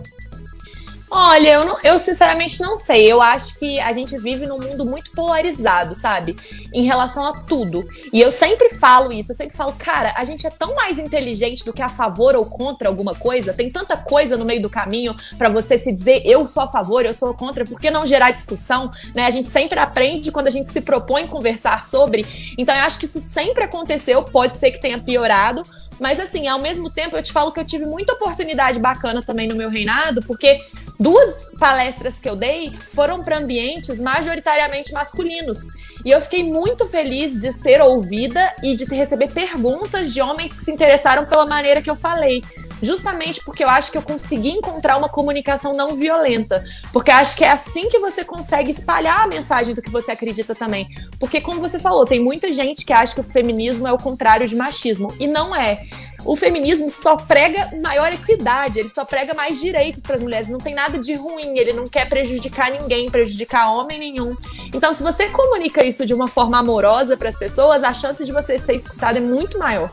Olha, 1.10 1.50
eu, 1.50 1.66
não, 1.66 1.78
eu 1.84 2.00
sinceramente 2.00 2.60
não 2.62 2.76
sei. 2.76 3.12
Eu 3.12 3.22
acho 3.22 3.60
que 3.60 3.80
a 3.80 3.94
gente 3.94 4.18
vive 4.18 4.48
num 4.48 4.60
mundo 4.60 4.86
muito 4.86 5.12
polarizado, 5.12 5.94
sabe? 5.94 6.36
Em 6.74 6.84
relação 6.84 7.26
a 7.26 7.34
tudo. 7.44 7.88
E 8.12 8.20
eu 8.20 8.32
sempre 8.32 8.70
falo 8.70 9.12
isso, 9.12 9.32
eu 9.32 9.36
sempre 9.36 9.56
falo, 9.56 9.74
cara, 9.78 10.14
a 10.18 10.24
gente 10.24 10.46
é 10.48 10.50
tão 10.50 10.74
mais 10.76 10.98
inteligente 10.98 11.64
do 11.64 11.72
que 11.72 11.82
a 11.82 11.90
favor 11.90 12.36
ou 12.36 12.46
contra 12.46 12.90
alguma 12.90 13.14
coisa. 13.14 13.54
Tem 13.54 13.70
tanta 13.70 13.96
coisa 13.96 14.36
no 14.36 14.46
meio 14.46 14.62
do 14.62 14.70
caminho 14.70 15.16
para 15.38 15.48
você 15.48 15.78
se 15.78 15.92
dizer 15.92 16.24
eu 16.26 16.48
sou 16.48 16.64
a 16.64 16.68
favor, 16.68 17.06
eu 17.06 17.14
sou 17.14 17.34
contra, 17.34 17.66
por 17.66 17.80
que 17.80 17.92
não 17.92 18.06
gerar 18.06 18.32
discussão? 18.32 18.90
Né? 19.14 19.26
A 19.26 19.32
gente 19.32 19.48
sempre 19.48 19.80
aprende 19.80 20.32
quando 20.32 20.48
a 20.48 20.52
gente 20.52 20.72
se 20.72 20.82
propõe 20.82 21.28
conversar 21.28 21.86
sobre. 21.86 22.26
Então 22.58 22.76
eu 22.76 22.82
acho 22.82 22.98
que 22.98 23.06
isso 23.06 23.20
sempre 23.20 23.64
aconteceu, 23.64 24.24
pode 24.24 24.58
ser 24.58 24.72
que 24.72 24.82
tenha 24.82 25.00
piorado 25.00 25.64
mas 26.00 26.20
assim, 26.20 26.48
ao 26.48 26.60
mesmo 26.60 26.90
tempo, 26.90 27.16
eu 27.16 27.24
te 27.24 27.32
falo 27.32 27.52
que 27.52 27.60
eu 27.60 27.66
tive 27.66 27.86
muita 27.86 28.14
oportunidade 28.14 28.80
bacana 28.80 29.22
também 29.22 29.48
no 29.48 29.56
meu 29.56 29.70
reinado, 29.70 30.22
porque 30.22 30.60
duas 31.00 31.50
palestras 31.60 32.20
que 32.20 32.30
eu 32.30 32.36
dei 32.36 32.72
foram 32.94 33.24
para 33.24 33.38
ambientes 33.38 34.00
majoritariamente 34.00 34.92
masculinos. 34.94 35.60
E 36.04 36.12
eu 36.12 36.22
fiquei 36.22 36.44
muito 36.44 36.88
feliz 36.88 37.42
de 37.42 37.52
ser 37.52 37.82
ouvida 37.82 38.56
e 38.62 38.76
de 38.76 38.86
receber 38.86 39.32
perguntas 39.32 40.14
de 40.14 40.22
homens 40.22 40.54
que 40.54 40.64
se 40.64 40.72
interessaram 40.72 41.26
pela 41.26 41.46
maneira 41.46 41.82
que 41.82 41.90
eu 41.90 41.96
falei. 41.96 42.44
Justamente 42.82 43.44
porque 43.44 43.64
eu 43.64 43.70
acho 43.70 43.92
que 43.92 43.98
eu 43.98 44.02
consegui 44.02 44.50
encontrar 44.50 44.98
uma 44.98 45.10
comunicação 45.10 45.74
não 45.74 45.96
violenta. 45.96 46.64
Porque 46.92 47.12
eu 47.12 47.16
acho 47.16 47.36
que 47.38 47.44
é 47.44 47.52
assim 47.52 47.90
que 47.90 48.00
você 48.00 48.24
consegue 48.24 48.72
espalhar 48.72 49.24
a 49.24 49.28
mensagem 49.28 49.74
do 49.74 49.82
que 49.82 49.90
você 49.90 50.12
acredita 50.12 50.54
também. 50.54 50.88
Porque, 51.20 51.42
como 51.42 51.60
você 51.60 51.80
falou, 51.80 52.06
tem 52.06 52.20
muita 52.20 52.52
gente 52.52 52.86
que 52.86 52.94
acha 52.94 53.16
que 53.16 53.22
o 53.22 53.32
feminismo 53.32 53.88
é 53.88 53.92
o 53.92 53.98
contrário 53.98 54.48
de 54.48 54.56
machismo. 54.56 55.14
E 55.20 55.28
não 55.28 55.56
é 55.56 55.88
o 56.26 56.36
feminismo 56.36 56.90
só 56.90 57.16
prega 57.16 57.70
maior 57.82 58.12
equidade, 58.12 58.80
ele 58.80 58.90
só 58.90 59.06
prega 59.06 59.34
mais 59.34 59.60
direitos 59.60 60.02
para 60.02 60.16
as 60.16 60.22
mulheres, 60.22 60.50
não 60.50 60.58
tem 60.58 60.74
nada 60.74 60.98
de 60.98 61.14
ruim, 61.14 61.58
ele 61.58 61.72
não 61.72 61.86
quer 61.86 62.10
prejudicar 62.10 62.72
ninguém, 62.72 63.12
prejudicar 63.12 63.72
homem 63.72 64.00
nenhum. 64.00 64.36
Então, 64.74 64.92
se 64.92 65.04
você 65.04 65.30
comunica 65.30 65.86
isso 65.86 66.06
de 66.06 66.14
uma 66.14 66.28
forma 66.28 66.58
amorosa 66.58 67.16
para 67.16 67.30
as 67.30 67.38
pessoas, 67.38 67.84
a 67.84 67.94
chance 67.94 68.26
de 68.26 68.32
você 68.32 68.58
ser 68.58 68.74
escutado 68.74 69.18
é 69.18 69.22
muito 69.22 69.60
maior. 69.60 69.92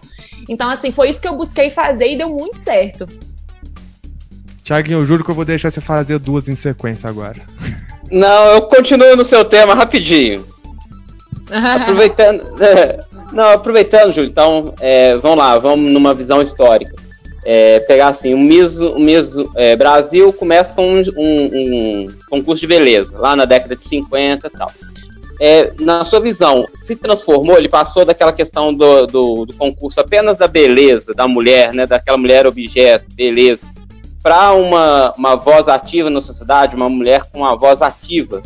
Então, 0.49 0.69
assim, 0.69 0.91
foi 0.91 1.09
isso 1.09 1.21
que 1.21 1.29
eu 1.29 1.37
busquei 1.37 1.71
fazer 1.71 2.13
e 2.13 2.17
deu 2.17 2.29
muito 2.29 2.59
certo. 2.59 3.07
Tiaguinho, 4.63 5.01
eu 5.01 5.07
juro 5.07 5.25
que 5.25 5.31
eu 5.31 5.35
vou 5.35 5.45
deixar 5.45 5.71
você 5.71 5.81
fazer 5.81 6.19
duas 6.19 6.49
em 6.49 6.55
sequência 6.55 7.09
agora. 7.09 7.41
Não, 8.11 8.47
eu 8.53 8.63
continuo 8.63 9.17
no 9.17 9.25
seu 9.25 9.45
tema 9.45 9.75
rapidinho. 9.75 10.45
Aproveitando. 11.51 12.43
Não, 13.33 13.49
aproveitando, 13.49 14.13
Júlio, 14.13 14.29
então, 14.29 14.75
é, 14.79 15.17
vamos 15.17 15.39
lá, 15.39 15.59
vamos 15.59 15.91
numa 15.91 16.13
visão 16.13 16.43
histórica. 16.43 16.95
É, 17.45 17.81
pegar 17.81 18.09
assim, 18.09 18.35
o 18.35 18.39
Miss, 18.39 18.79
o 18.79 18.99
Miss 18.99 19.35
é, 19.57 19.75
Brasil 19.75 20.33
começa 20.35 20.75
com 20.75 20.87
um, 20.87 21.03
um, 21.17 22.03
um, 22.03 22.07
concurso 22.29 22.61
de 22.61 22.67
beleza, 22.67 23.17
lá 23.19 23.35
na 23.35 23.47
década 23.47 23.75
de 23.75 23.83
50 23.83 24.47
e 24.47 24.51
tal. 24.51 24.71
É, 25.45 25.73
na 25.81 26.05
sua 26.05 26.21
visão, 26.21 26.69
se 26.77 26.95
transformou, 26.95 27.59
ele 27.59 27.69
passou 27.69 28.05
daquela 28.05 28.33
questão 28.33 28.73
do, 28.73 29.09
do, 29.09 29.47
do, 29.47 29.57
concurso 29.57 29.99
apenas 29.99 30.37
da 30.37 30.47
beleza 30.47 31.13
da 31.13 31.27
mulher, 31.27 31.75
né, 31.75 31.85
daquela 31.85 32.17
mulher 32.17 32.47
objeto, 32.47 33.07
beleza, 33.13 33.67
para 34.23 34.53
uma, 34.53 35.13
uma 35.19 35.35
voz 35.35 35.67
ativa 35.67 36.09
na 36.09 36.21
sociedade, 36.21 36.77
uma 36.77 36.89
mulher 36.89 37.25
com 37.25 37.41
uma 37.41 37.57
voz 37.57 37.83
ativa 37.83 38.41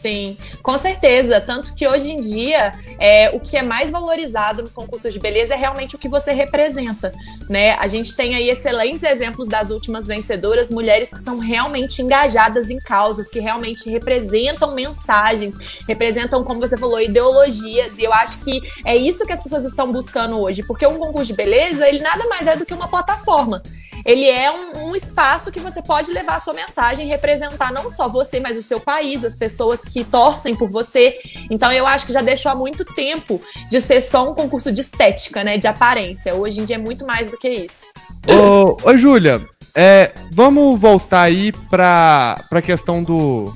Sim, 0.00 0.36
com 0.62 0.78
certeza. 0.78 1.40
Tanto 1.40 1.74
que 1.74 1.86
hoje 1.86 2.12
em 2.12 2.20
dia 2.20 2.72
é, 3.00 3.30
o 3.30 3.40
que 3.40 3.56
é 3.56 3.62
mais 3.62 3.90
valorizado 3.90 4.62
nos 4.62 4.72
concursos 4.72 5.12
de 5.12 5.18
beleza 5.18 5.54
é 5.54 5.56
realmente 5.56 5.96
o 5.96 5.98
que 5.98 6.08
você 6.08 6.32
representa, 6.32 7.10
né? 7.48 7.72
A 7.72 7.88
gente 7.88 8.14
tem 8.14 8.36
aí 8.36 8.48
excelentes 8.48 9.02
exemplos 9.02 9.48
das 9.48 9.70
últimas 9.70 10.06
vencedoras, 10.06 10.70
mulheres 10.70 11.08
que 11.08 11.18
são 11.18 11.40
realmente 11.40 12.00
engajadas 12.00 12.70
em 12.70 12.78
causas, 12.78 13.28
que 13.28 13.40
realmente 13.40 13.90
representam 13.90 14.72
mensagens, 14.72 15.54
representam, 15.88 16.44
como 16.44 16.60
você 16.60 16.78
falou, 16.78 17.00
ideologias. 17.00 17.98
E 17.98 18.04
eu 18.04 18.12
acho 18.12 18.38
que 18.44 18.60
é 18.84 18.96
isso 18.96 19.26
que 19.26 19.32
as 19.32 19.42
pessoas 19.42 19.64
estão 19.64 19.90
buscando 19.90 20.40
hoje, 20.40 20.62
porque 20.62 20.86
um 20.86 20.98
concurso 20.98 21.32
de 21.32 21.34
beleza, 21.34 21.88
ele 21.88 21.98
nada 21.98 22.24
mais 22.28 22.46
é 22.46 22.56
do 22.56 22.64
que 22.64 22.72
uma 22.72 22.86
plataforma 22.86 23.64
ele 24.04 24.28
é 24.28 24.50
um, 24.50 24.88
um, 24.88 24.96
espaço 24.96 25.50
que 25.50 25.60
você 25.60 25.82
pode 25.82 26.12
levar 26.12 26.36
a 26.36 26.40
sua 26.40 26.54
mensagem 26.54 27.06
e 27.06 27.10
representar 27.10 27.72
não 27.72 27.88
só 27.88 28.08
você, 28.08 28.40
mas 28.40 28.56
o 28.56 28.62
seu 28.62 28.80
país, 28.80 29.24
as 29.24 29.36
pessoas 29.36 29.80
que 29.80 30.04
torcem 30.04 30.54
por 30.54 30.68
você. 30.68 31.18
Então 31.50 31.72
eu 31.72 31.86
acho 31.86 32.06
que 32.06 32.12
já 32.12 32.22
deixou 32.22 32.50
há 32.50 32.54
muito 32.54 32.84
tempo 32.84 33.40
de 33.70 33.80
ser 33.80 34.00
só 34.00 34.30
um 34.30 34.34
concurso 34.34 34.72
de 34.72 34.80
estética, 34.80 35.44
né? 35.44 35.58
De 35.58 35.66
aparência. 35.66 36.34
Hoje 36.34 36.60
em 36.60 36.64
dia 36.64 36.76
é 36.76 36.78
muito 36.78 37.06
mais 37.06 37.30
do 37.30 37.36
que 37.36 37.48
isso. 37.48 37.86
Ô, 38.26 38.76
ô 38.82 38.96
Júlia, 38.96 39.46
é, 39.74 40.12
vamos 40.32 40.78
voltar 40.80 41.22
aí 41.22 41.52
para 41.52 42.36
a 42.50 42.62
questão 42.62 43.02
do, 43.02 43.54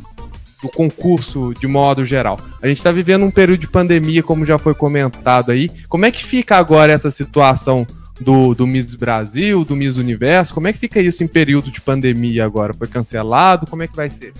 do 0.62 0.68
concurso 0.68 1.52
de 1.58 1.66
modo 1.66 2.04
geral. 2.04 2.38
A 2.62 2.68
gente 2.68 2.78
está 2.78 2.92
vivendo 2.92 3.24
um 3.24 3.30
período 3.30 3.60
de 3.60 3.66
pandemia, 3.66 4.22
como 4.22 4.46
já 4.46 4.58
foi 4.58 4.74
comentado 4.74 5.50
aí. 5.50 5.68
Como 5.88 6.06
é 6.06 6.10
que 6.10 6.24
fica 6.24 6.56
agora 6.56 6.92
essa 6.92 7.10
situação 7.10 7.86
do, 8.20 8.54
do 8.54 8.66
Miss 8.66 8.94
Brasil, 8.94 9.64
do 9.64 9.76
Miss 9.76 9.96
Universo. 9.96 10.54
Como 10.54 10.68
é 10.68 10.72
que 10.72 10.78
fica 10.78 11.00
isso 11.00 11.22
em 11.24 11.26
período 11.26 11.70
de 11.70 11.80
pandemia 11.80 12.44
agora? 12.44 12.74
Foi 12.74 12.86
cancelado? 12.86 13.66
Como 13.66 13.82
é 13.82 13.88
que 13.88 13.96
vai 13.96 14.10
ser? 14.10 14.32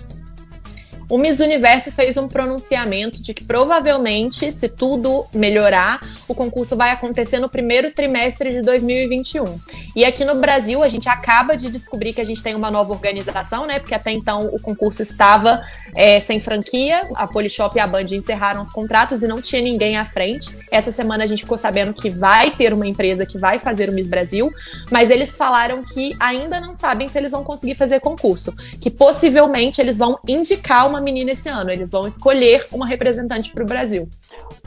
O 1.09 1.17
Miss 1.17 1.39
Universo 1.39 1.91
fez 1.91 2.17
um 2.17 2.27
pronunciamento 2.27 3.21
de 3.21 3.33
que 3.33 3.43
provavelmente, 3.43 4.51
se 4.51 4.69
tudo 4.69 5.25
melhorar, 5.33 6.01
o 6.27 6.33
concurso 6.33 6.75
vai 6.75 6.91
acontecer 6.91 7.39
no 7.39 7.49
primeiro 7.49 7.91
trimestre 7.91 8.51
de 8.51 8.61
2021. 8.61 9.59
E 9.95 10.05
aqui 10.05 10.25
no 10.25 10.35
Brasil, 10.35 10.81
a 10.81 10.87
gente 10.87 11.09
acaba 11.09 11.55
de 11.55 11.69
descobrir 11.69 12.13
que 12.13 12.21
a 12.21 12.23
gente 12.23 12.41
tem 12.41 12.55
uma 12.55 12.71
nova 12.71 12.91
organização, 12.91 13.65
né? 13.65 13.79
Porque 13.79 13.93
até 13.93 14.11
então 14.11 14.47
o 14.47 14.59
concurso 14.59 15.01
estava 15.01 15.63
é, 15.95 16.19
sem 16.19 16.39
franquia, 16.39 17.07
a 17.15 17.27
Polishop 17.27 17.77
e 17.77 17.79
a 17.79 17.87
Band 17.87 18.05
encerraram 18.11 18.61
os 18.61 18.71
contratos 18.71 19.21
e 19.21 19.27
não 19.27 19.41
tinha 19.41 19.61
ninguém 19.61 19.97
à 19.97 20.05
frente. 20.05 20.57
Essa 20.71 20.91
semana 20.91 21.23
a 21.23 21.27
gente 21.27 21.43
ficou 21.43 21.57
sabendo 21.57 21.93
que 21.93 22.09
vai 22.09 22.51
ter 22.51 22.73
uma 22.73 22.87
empresa 22.87 23.25
que 23.25 23.37
vai 23.37 23.59
fazer 23.59 23.89
o 23.89 23.93
Miss 23.93 24.07
Brasil, 24.07 24.51
mas 24.89 25.09
eles 25.09 25.37
falaram 25.37 25.83
que 25.83 26.15
ainda 26.19 26.59
não 26.59 26.75
sabem 26.75 27.07
se 27.07 27.17
eles 27.17 27.31
vão 27.31 27.43
conseguir 27.43 27.75
fazer 27.75 27.99
concurso, 27.99 28.53
que 28.79 28.89
possivelmente 28.89 29.79
eles 29.79 29.97
vão 29.97 30.17
indicar 30.27 30.87
uma 30.93 31.01
menina 31.01 31.31
esse 31.31 31.49
ano. 31.49 31.71
Eles 31.71 31.91
vão 31.91 32.07
escolher 32.07 32.65
uma 32.71 32.85
representante 32.85 33.51
para 33.51 33.63
o 33.63 33.65
Brasil. 33.65 34.07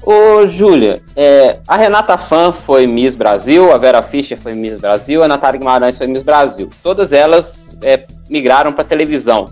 Ô, 0.02 0.46
Júlia, 0.46 1.02
é, 1.14 1.58
a 1.66 1.76
Renata 1.76 2.18
Fan 2.18 2.52
foi 2.52 2.86
Miss 2.86 3.14
Brasil, 3.14 3.72
a 3.72 3.78
Vera 3.78 4.02
Fischer 4.02 4.38
foi 4.38 4.54
Miss 4.54 4.80
Brasil, 4.80 5.22
a 5.22 5.28
Natália 5.28 5.58
Guimarães 5.58 5.98
foi 5.98 6.06
Miss 6.06 6.22
Brasil. 6.22 6.68
Todas 6.82 7.12
elas 7.12 7.68
é, 7.82 8.06
migraram 8.28 8.72
para 8.72 8.84
televisão. 8.84 9.50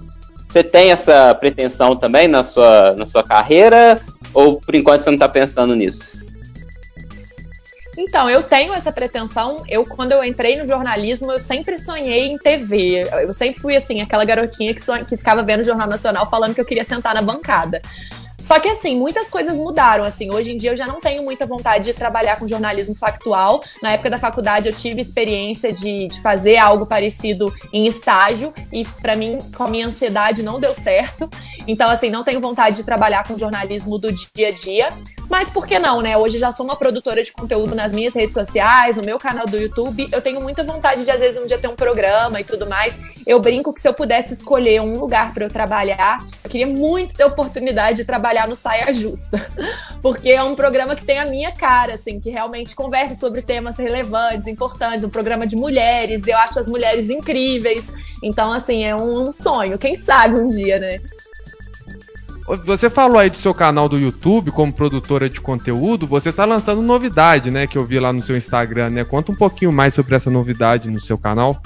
Você 0.49 0.63
tem 0.63 0.93
essa 0.93 1.35
pretensão 1.35 1.97
também 1.97 2.29
na 2.29 2.43
sua, 2.43 2.95
na 2.97 3.07
sua 3.07 3.25
carreira? 3.25 4.01
Ou 4.33 4.61
por 4.61 4.75
enquanto 4.75 5.01
você 5.01 5.11
não 5.11 5.17
está 5.17 5.29
pensando 5.29 5.75
nisso? 5.75 6.24
Então, 7.97 8.29
eu 8.29 8.43
tenho 8.43 8.73
essa 8.73 8.93
pretensão. 8.93 9.63
Eu, 9.69 9.85
quando 9.85 10.13
eu 10.13 10.25
entrei 10.25 10.57
no 10.57 10.67
jornalismo, 10.67 11.33
eu 11.33 11.41
sempre 11.41 11.79
sonhei 11.79 12.27
em 12.27 12.39
TV. 12.39 13.05
Eu 13.23 13.33
sempre 13.33 13.61
fui 13.61 13.77
assim, 13.77 14.01
aquela 14.01 14.25
garotinha 14.25 14.75
que, 14.75 14.83
que 15.05 15.17
ficava 15.17 15.43
vendo 15.43 15.61
o 15.61 15.65
Jornal 15.65 15.89
Nacional 15.89 16.29
falando 16.29 16.55
que 16.55 16.61
eu 16.61 16.65
queria 16.65 16.85
sentar 16.85 17.15
na 17.15 17.23
bancada. 17.23 17.81
Só 18.45 18.61
que 18.61 18.69
assim, 18.69 18.95
muitas 18.95 19.31
coisas 19.31 19.57
mudaram, 19.57 20.05
assim. 20.05 20.31
Hoje 20.31 20.53
em 20.53 20.57
dia 20.59 20.73
eu 20.73 20.77
já 20.77 20.87
não 20.87 21.01
tenho 21.01 21.23
muita 21.23 21.47
vontade 21.47 21.85
de 21.85 21.95
trabalhar 21.95 22.37
com 22.37 22.47
jornalismo 22.47 22.95
factual. 22.95 23.63
Na 23.81 23.93
época 23.93 24.11
da 24.11 24.19
faculdade 24.19 24.69
eu 24.69 24.75
tive 24.75 25.01
experiência 25.01 25.73
de, 25.73 26.09
de 26.09 26.21
fazer 26.21 26.59
algo 26.59 26.85
parecido 26.85 27.51
em 27.73 27.87
estágio 27.87 28.53
e 28.71 28.85
para 28.85 29.17
mim, 29.17 29.39
com 29.57 29.65
a 29.65 29.69
minha 29.69 29.87
ansiedade, 29.87 30.43
não 30.43 30.61
deu 30.61 30.75
certo. 30.75 31.27
Então, 31.67 31.89
assim, 31.89 32.11
não 32.11 32.23
tenho 32.23 32.39
vontade 32.39 32.77
de 32.77 32.85
trabalhar 32.85 33.27
com 33.27 33.39
jornalismo 33.39 33.99
do 33.99 34.13
dia 34.13 34.49
a 34.49 34.53
dia. 34.53 34.91
Mas 35.29 35.51
por 35.51 35.67
que 35.67 35.79
não, 35.79 36.01
né? 36.01 36.17
Hoje 36.17 36.39
já 36.39 36.53
sou 36.53 36.65
uma 36.65 36.77
produtora 36.77 37.23
de 37.23 37.33
conteúdo 37.33 37.75
nas 37.75 37.93
minhas 37.93 38.15
redes 38.15 38.35
sociais, 38.35 38.97
no 38.97 39.05
meu 39.05 39.19
canal 39.19 39.47
do 39.47 39.57
YouTube. 39.57 40.09
Eu 40.13 40.21
tenho 40.21 40.41
muita 40.41 40.63
vontade 40.63 41.05
de, 41.05 41.11
às 41.11 41.21
vezes, 41.21 41.41
um 41.41 41.47
dia 41.47 41.59
ter 41.59 41.69
um 41.69 41.77
programa 41.77 42.41
e 42.41 42.45
tudo 42.45 42.67
mais. 42.67 42.99
Eu 43.27 43.41
brinco 43.41 43.73
que 43.73 43.81
se 43.81 43.89
eu 43.89 43.95
pudesse 43.95 44.33
escolher 44.33 44.81
um 44.81 44.99
lugar 44.99 45.33
para 45.33 45.45
eu 45.45 45.49
trabalhar, 45.49 46.25
eu 46.43 46.51
queria 46.51 46.67
muito 46.67 47.15
ter 47.15 47.23
a 47.23 47.27
oportunidade 47.27 47.99
de 47.99 48.05
trabalhar 48.05 48.47
no 48.47 48.55
Saia 48.55 48.93
Justa. 48.93 49.51
Porque 50.03 50.31
é 50.31 50.43
um 50.43 50.55
programa 50.55 50.95
que 50.95 51.05
tem 51.05 51.19
a 51.19 51.25
minha 51.25 51.53
cara, 51.53 51.95
assim, 51.95 52.21
que 52.21 52.31
realmente 52.31 52.75
conversa 52.75 53.15
sobre 53.15 53.43
temas 53.43 53.79
relevantes, 53.79 54.47
importantes, 54.47 55.05
um 55.05 55.11
programa 55.11 55.47
de 55.47 55.57
mulheres. 55.57 56.27
Eu 56.27 56.37
acho 56.39 56.59
as 56.59 56.69
mulheres 56.69 57.09
incríveis. 57.11 57.85
Então, 58.23 58.53
assim, 58.53 58.85
é 58.85 58.95
um 58.95 59.33
sonho. 59.33 59.79
Quem 59.79 59.97
sabe 59.97 60.39
um 60.39 60.49
dia, 60.49 60.79
né? 60.79 61.01
Você 62.47 62.91
falou 62.91 63.19
aí 63.19 63.31
do 63.31 63.39
seu 63.39 63.55
canal 63.55 63.89
do 63.89 63.99
YouTube 63.99 64.51
como 64.51 64.71
produtora 64.71 65.31
de 65.31 65.41
conteúdo, 65.41 66.07
você 66.07 66.29
está 66.29 66.45
lançando 66.45 66.83
novidade, 66.83 67.51
né? 67.51 67.67
Que 67.67 67.79
eu 67.79 67.87
vi 67.87 67.99
lá 67.99 68.13
no 68.13 68.21
seu 68.21 68.37
Instagram, 68.37 68.91
né? 68.91 69.05
Conta 69.05 69.33
um 69.33 69.35
pouquinho 69.35 69.73
mais 69.73 69.95
sobre 69.95 70.15
essa 70.15 70.31
novidade 70.31 70.91
no 70.91 71.01
seu 71.01 71.17
canal. 71.17 71.61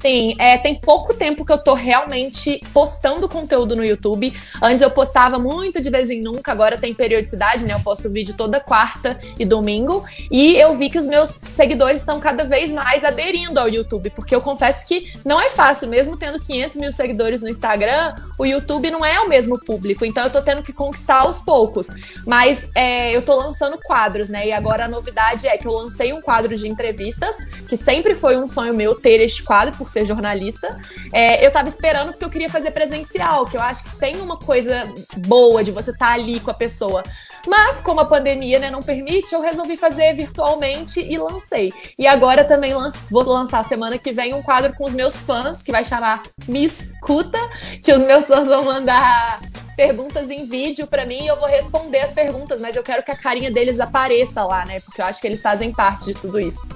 Sim, 0.00 0.34
é, 0.38 0.56
tem 0.56 0.76
pouco 0.76 1.12
tempo 1.12 1.44
que 1.44 1.52
eu 1.52 1.58
tô 1.58 1.74
realmente 1.74 2.62
postando 2.72 3.28
conteúdo 3.28 3.76
no 3.76 3.84
YouTube. 3.84 4.32
Antes 4.62 4.80
eu 4.80 4.90
postava 4.90 5.38
muito 5.38 5.78
de 5.78 5.90
vez 5.90 6.08
em 6.08 6.22
nunca, 6.22 6.50
agora 6.50 6.78
tem 6.78 6.94
periodicidade, 6.94 7.64
né? 7.64 7.74
Eu 7.74 7.80
posto 7.80 8.08
vídeo 8.08 8.34
toda 8.34 8.58
quarta 8.60 9.18
e 9.38 9.44
domingo. 9.44 10.02
E 10.30 10.56
eu 10.56 10.74
vi 10.74 10.88
que 10.88 10.98
os 10.98 11.06
meus 11.06 11.28
seguidores 11.28 12.00
estão 12.00 12.18
cada 12.18 12.44
vez 12.44 12.72
mais 12.72 13.04
aderindo 13.04 13.60
ao 13.60 13.68
YouTube, 13.68 14.08
porque 14.10 14.34
eu 14.34 14.40
confesso 14.40 14.88
que 14.88 15.12
não 15.22 15.38
é 15.38 15.50
fácil, 15.50 15.86
mesmo 15.86 16.16
tendo 16.16 16.40
500 16.40 16.78
mil 16.78 16.92
seguidores 16.92 17.42
no 17.42 17.48
Instagram, 17.48 18.14
o 18.38 18.46
YouTube 18.46 18.90
não 18.90 19.04
é 19.04 19.20
o 19.20 19.28
mesmo 19.28 19.58
público, 19.58 20.06
então 20.06 20.24
eu 20.24 20.30
tô 20.30 20.40
tendo 20.40 20.62
que 20.62 20.72
conquistar 20.72 21.20
aos 21.20 21.42
poucos. 21.42 21.88
Mas 22.26 22.70
é, 22.74 23.14
eu 23.14 23.20
tô 23.20 23.36
lançando 23.36 23.76
quadros, 23.76 24.30
né? 24.30 24.48
E 24.48 24.52
agora 24.52 24.86
a 24.86 24.88
novidade 24.88 25.46
é 25.46 25.58
que 25.58 25.68
eu 25.68 25.72
lancei 25.72 26.10
um 26.14 26.22
quadro 26.22 26.56
de 26.56 26.66
entrevistas, 26.66 27.36
que 27.68 27.76
sempre 27.76 28.14
foi 28.14 28.38
um 28.38 28.48
sonho 28.48 28.72
meu 28.72 28.94
ter 28.94 29.20
este 29.20 29.42
quadro 29.42 29.76
por 29.76 29.89
ser 29.90 30.04
jornalista. 30.04 30.78
É, 31.12 31.44
eu 31.44 31.50
tava 31.50 31.68
esperando 31.68 32.12
porque 32.12 32.24
eu 32.24 32.30
queria 32.30 32.48
fazer 32.48 32.70
presencial, 32.70 33.46
que 33.46 33.56
eu 33.56 33.60
acho 33.60 33.84
que 33.84 33.96
tem 33.96 34.20
uma 34.20 34.38
coisa 34.38 34.92
boa 35.26 35.62
de 35.62 35.70
você 35.70 35.90
estar 35.90 36.06
tá 36.06 36.12
ali 36.12 36.40
com 36.40 36.50
a 36.50 36.54
pessoa. 36.54 37.02
Mas, 37.46 37.80
como 37.80 38.00
a 38.00 38.04
pandemia 38.04 38.58
né, 38.58 38.70
não 38.70 38.82
permite, 38.82 39.34
eu 39.34 39.40
resolvi 39.40 39.76
fazer 39.76 40.14
virtualmente 40.14 41.00
e 41.00 41.16
lancei. 41.18 41.72
E 41.98 42.06
agora 42.06 42.44
também 42.44 42.74
lance, 42.74 43.10
vou 43.10 43.22
lançar 43.22 43.64
semana 43.64 43.98
que 43.98 44.12
vem 44.12 44.34
um 44.34 44.42
quadro 44.42 44.74
com 44.74 44.84
os 44.84 44.92
meus 44.92 45.24
fãs, 45.24 45.62
que 45.62 45.72
vai 45.72 45.84
chamar 45.84 46.22
Miss 46.46 46.88
Cuta, 47.00 47.38
que 47.82 47.92
os 47.92 48.00
meus 48.00 48.26
fãs 48.26 48.46
vão 48.46 48.64
mandar 48.64 49.40
perguntas 49.80 50.30
em 50.30 50.44
vídeo 50.44 50.86
para 50.86 51.06
mim 51.06 51.22
e 51.22 51.26
eu 51.26 51.36
vou 51.36 51.48
responder 51.48 52.00
as 52.00 52.12
perguntas, 52.12 52.60
mas 52.60 52.76
eu 52.76 52.82
quero 52.82 53.02
que 53.02 53.10
a 53.10 53.16
carinha 53.16 53.50
deles 53.50 53.80
apareça 53.80 54.44
lá, 54.44 54.66
né? 54.66 54.78
Porque 54.80 55.00
eu 55.00 55.06
acho 55.06 55.18
que 55.18 55.26
eles 55.26 55.40
fazem 55.40 55.72
parte 55.72 56.04
de 56.04 56.12
tudo 56.12 56.38
isso. 56.38 56.68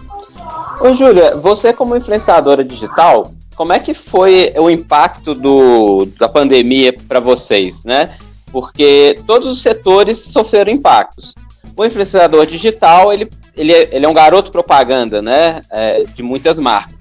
Ô, 0.80 0.94
Júlia, 0.94 1.36
você 1.36 1.70
como 1.70 1.94
influenciadora 1.94 2.64
digital, 2.64 3.34
como 3.54 3.74
é 3.74 3.78
que 3.78 3.92
foi 3.92 4.54
o 4.56 4.70
impacto 4.70 5.34
do, 5.34 6.06
da 6.18 6.30
pandemia 6.30 6.94
para 7.06 7.20
vocês, 7.20 7.84
né? 7.84 8.16
Porque 8.50 9.20
todos 9.26 9.48
os 9.48 9.60
setores 9.60 10.18
sofreram 10.20 10.72
impactos. 10.72 11.34
O 11.76 11.84
influenciador 11.84 12.46
digital, 12.46 13.12
ele, 13.12 13.28
ele, 13.54 13.74
é, 13.74 13.88
ele 13.94 14.06
é 14.06 14.08
um 14.08 14.14
garoto 14.14 14.50
propaganda, 14.50 15.20
né? 15.20 15.60
É, 15.68 16.04
de 16.04 16.22
muitas 16.22 16.58
marcas. 16.58 16.94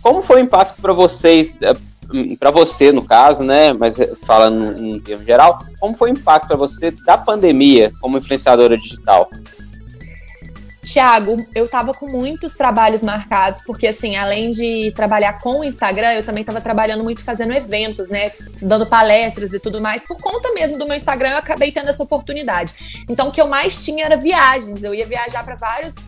Como 0.00 0.22
foi 0.22 0.36
o 0.36 0.44
impacto 0.44 0.80
para 0.80 0.92
vocês, 0.92 1.56
é, 1.60 1.74
para 2.38 2.50
você 2.50 2.90
no 2.92 3.04
caso, 3.04 3.42
né? 3.42 3.72
Mas 3.72 3.96
falando 4.26 4.80
em 4.82 4.98
termos 5.00 5.26
geral, 5.26 5.58
como 5.78 5.94
foi 5.94 6.10
o 6.10 6.12
impacto 6.12 6.48
para 6.48 6.56
você 6.56 6.90
da 6.90 7.18
pandemia 7.18 7.92
como 8.00 8.18
influenciadora 8.18 8.76
digital? 8.76 9.30
Tiago, 10.92 11.46
eu 11.54 11.68
tava 11.68 11.92
com 11.92 12.06
muitos 12.06 12.54
trabalhos 12.56 13.02
marcados, 13.02 13.60
porque 13.60 13.86
assim, 13.88 14.16
além 14.16 14.50
de 14.50 14.90
trabalhar 14.94 15.34
com 15.34 15.60
o 15.60 15.64
Instagram, 15.64 16.12
eu 16.14 16.24
também 16.24 16.42
tava 16.42 16.60
trabalhando 16.60 17.04
muito 17.04 17.22
fazendo 17.22 17.52
eventos, 17.52 18.08
né? 18.08 18.32
Dando 18.62 18.86
palestras 18.86 19.52
e 19.52 19.58
tudo 19.58 19.80
mais. 19.80 20.02
Por 20.02 20.16
conta 20.16 20.52
mesmo 20.52 20.78
do 20.78 20.86
meu 20.86 20.96
Instagram, 20.96 21.30
eu 21.30 21.36
acabei 21.38 21.70
tendo 21.70 21.88
essa 21.88 22.02
oportunidade. 22.02 23.04
Então, 23.08 23.28
o 23.28 23.32
que 23.32 23.40
eu 23.40 23.48
mais 23.48 23.84
tinha 23.84 24.06
era 24.06 24.16
viagens. 24.16 24.82
Eu 24.82 24.94
ia 24.94 25.06
viajar 25.06 25.44
para 25.44 25.56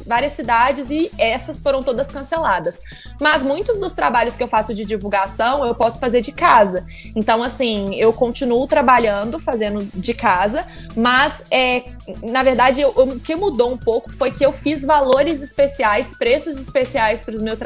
várias 0.06 0.32
cidades 0.32 0.90
e 0.90 1.10
essas 1.18 1.60
foram 1.60 1.82
todas 1.82 2.10
canceladas. 2.10 2.80
Mas 3.20 3.42
muitos 3.42 3.78
dos 3.78 3.92
trabalhos 3.92 4.34
que 4.34 4.42
eu 4.42 4.48
faço 4.48 4.74
de 4.74 4.84
divulgação, 4.84 5.66
eu 5.66 5.74
posso 5.74 6.00
fazer 6.00 6.22
de 6.22 6.32
casa. 6.32 6.86
Então, 7.14 7.42
assim, 7.42 7.94
eu 7.96 8.12
continuo 8.12 8.66
trabalhando, 8.66 9.38
fazendo 9.38 9.86
de 9.94 10.14
casa, 10.14 10.66
mas 10.96 11.44
é, 11.50 11.84
na 12.22 12.42
verdade, 12.42 12.84
o 12.84 13.18
que 13.20 13.34
mudou 13.34 13.72
um 13.72 13.76
pouco 13.76 14.12
foi 14.12 14.30
que 14.30 14.44
eu 14.44 14.52
fiz 14.52 14.82
valores 14.82 15.42
especiais, 15.42 16.14
preços 16.14 16.58
especiais 16.58 17.22
para 17.22 17.34
os 17.34 17.42
meu 17.42 17.56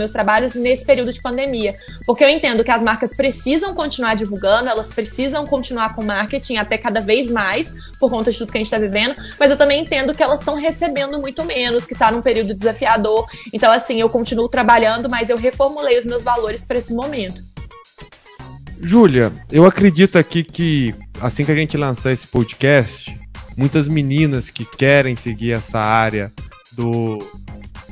meus 0.00 0.10
trabalhos 0.10 0.54
nesse 0.54 0.84
período 0.84 1.12
de 1.12 1.22
pandemia. 1.22 1.76
Porque 2.04 2.24
eu 2.24 2.28
entendo 2.28 2.64
que 2.64 2.70
as 2.70 2.82
marcas 2.82 3.14
precisam 3.14 3.74
continuar 3.74 4.14
divulgando, 4.14 4.68
elas 4.68 4.88
precisam 4.88 5.46
continuar 5.46 5.94
com 5.94 6.02
marketing 6.02 6.56
até 6.56 6.76
cada 6.76 7.00
vez 7.00 7.30
mais, 7.30 7.72
por 7.98 8.10
conta 8.10 8.32
de 8.32 8.38
tudo 8.38 8.50
que 8.50 8.58
a 8.58 8.60
gente 8.60 8.66
está 8.66 8.78
vivendo, 8.78 9.14
mas 9.38 9.50
eu 9.50 9.56
também 9.56 9.82
entendo 9.82 10.14
que 10.14 10.22
elas 10.22 10.40
estão 10.40 10.54
recebendo 10.54 11.18
muito 11.20 11.44
menos, 11.44 11.86
que 11.86 11.92
está 11.92 12.10
num 12.10 12.22
período 12.22 12.54
desafiador. 12.54 13.26
Então, 13.52 13.70
assim, 13.70 14.00
eu 14.00 14.08
continuo 14.08 14.48
trabalhando, 14.48 15.08
mas 15.08 15.30
eu 15.30 15.36
reformulei 15.36 15.98
os 15.98 16.04
meus 16.04 16.22
valores 16.22 16.64
para 16.64 16.78
esse 16.78 16.92
momento. 16.92 17.42
Júlia, 18.82 19.30
eu 19.52 19.66
acredito 19.66 20.16
aqui 20.18 20.42
que 20.42 20.94
assim 21.20 21.44
que 21.44 21.52
a 21.52 21.54
gente 21.54 21.76
lançar 21.76 22.12
esse 22.12 22.26
podcast, 22.26 23.14
muitas 23.60 23.86
meninas 23.86 24.48
que 24.48 24.64
querem 24.64 25.14
seguir 25.14 25.52
essa 25.52 25.78
área 25.78 26.32
do 26.72 27.18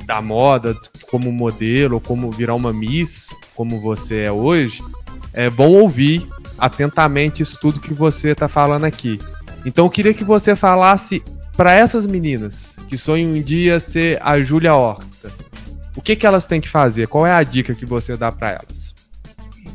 da 0.03 0.19
moda 0.19 0.75
como 1.11 1.31
modelo, 1.31 2.01
como 2.01 2.31
virar 2.31 2.55
uma 2.55 2.73
Miss, 2.73 3.27
como 3.53 3.79
você 3.79 4.23
é 4.23 4.31
hoje, 4.31 4.81
é, 5.31 5.47
vão 5.47 5.71
ouvir 5.73 6.27
atentamente 6.57 7.43
isso 7.43 7.55
tudo 7.61 7.79
que 7.79 7.93
você 7.93 8.29
está 8.29 8.47
falando 8.47 8.85
aqui. 8.85 9.19
Então 9.63 9.85
eu 9.85 9.91
queria 9.91 10.11
que 10.11 10.23
você 10.23 10.55
falasse 10.55 11.21
para 11.55 11.73
essas 11.73 12.07
meninas 12.07 12.75
que 12.87 12.97
sonham 12.97 13.29
um 13.29 13.41
dia 13.41 13.79
ser 13.79 14.17
a 14.23 14.41
Júlia 14.41 14.73
Horta. 14.73 15.31
O 15.95 16.01
que, 16.01 16.15
que 16.15 16.25
elas 16.25 16.47
têm 16.47 16.59
que 16.59 16.67
fazer? 16.67 17.07
Qual 17.07 17.27
é 17.27 17.31
a 17.31 17.43
dica 17.43 17.75
que 17.75 17.85
você 17.85 18.17
dá 18.17 18.31
para 18.31 18.53
elas? 18.53 18.88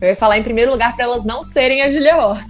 Eu 0.04 0.10
ia 0.10 0.16
falar 0.16 0.36
em 0.36 0.42
primeiro 0.42 0.70
lugar 0.70 0.94
para 0.94 1.06
elas 1.06 1.24
não 1.24 1.42
serem 1.42 1.80
a 1.80 1.90
Julia 1.90 2.18
Horta. 2.18 2.44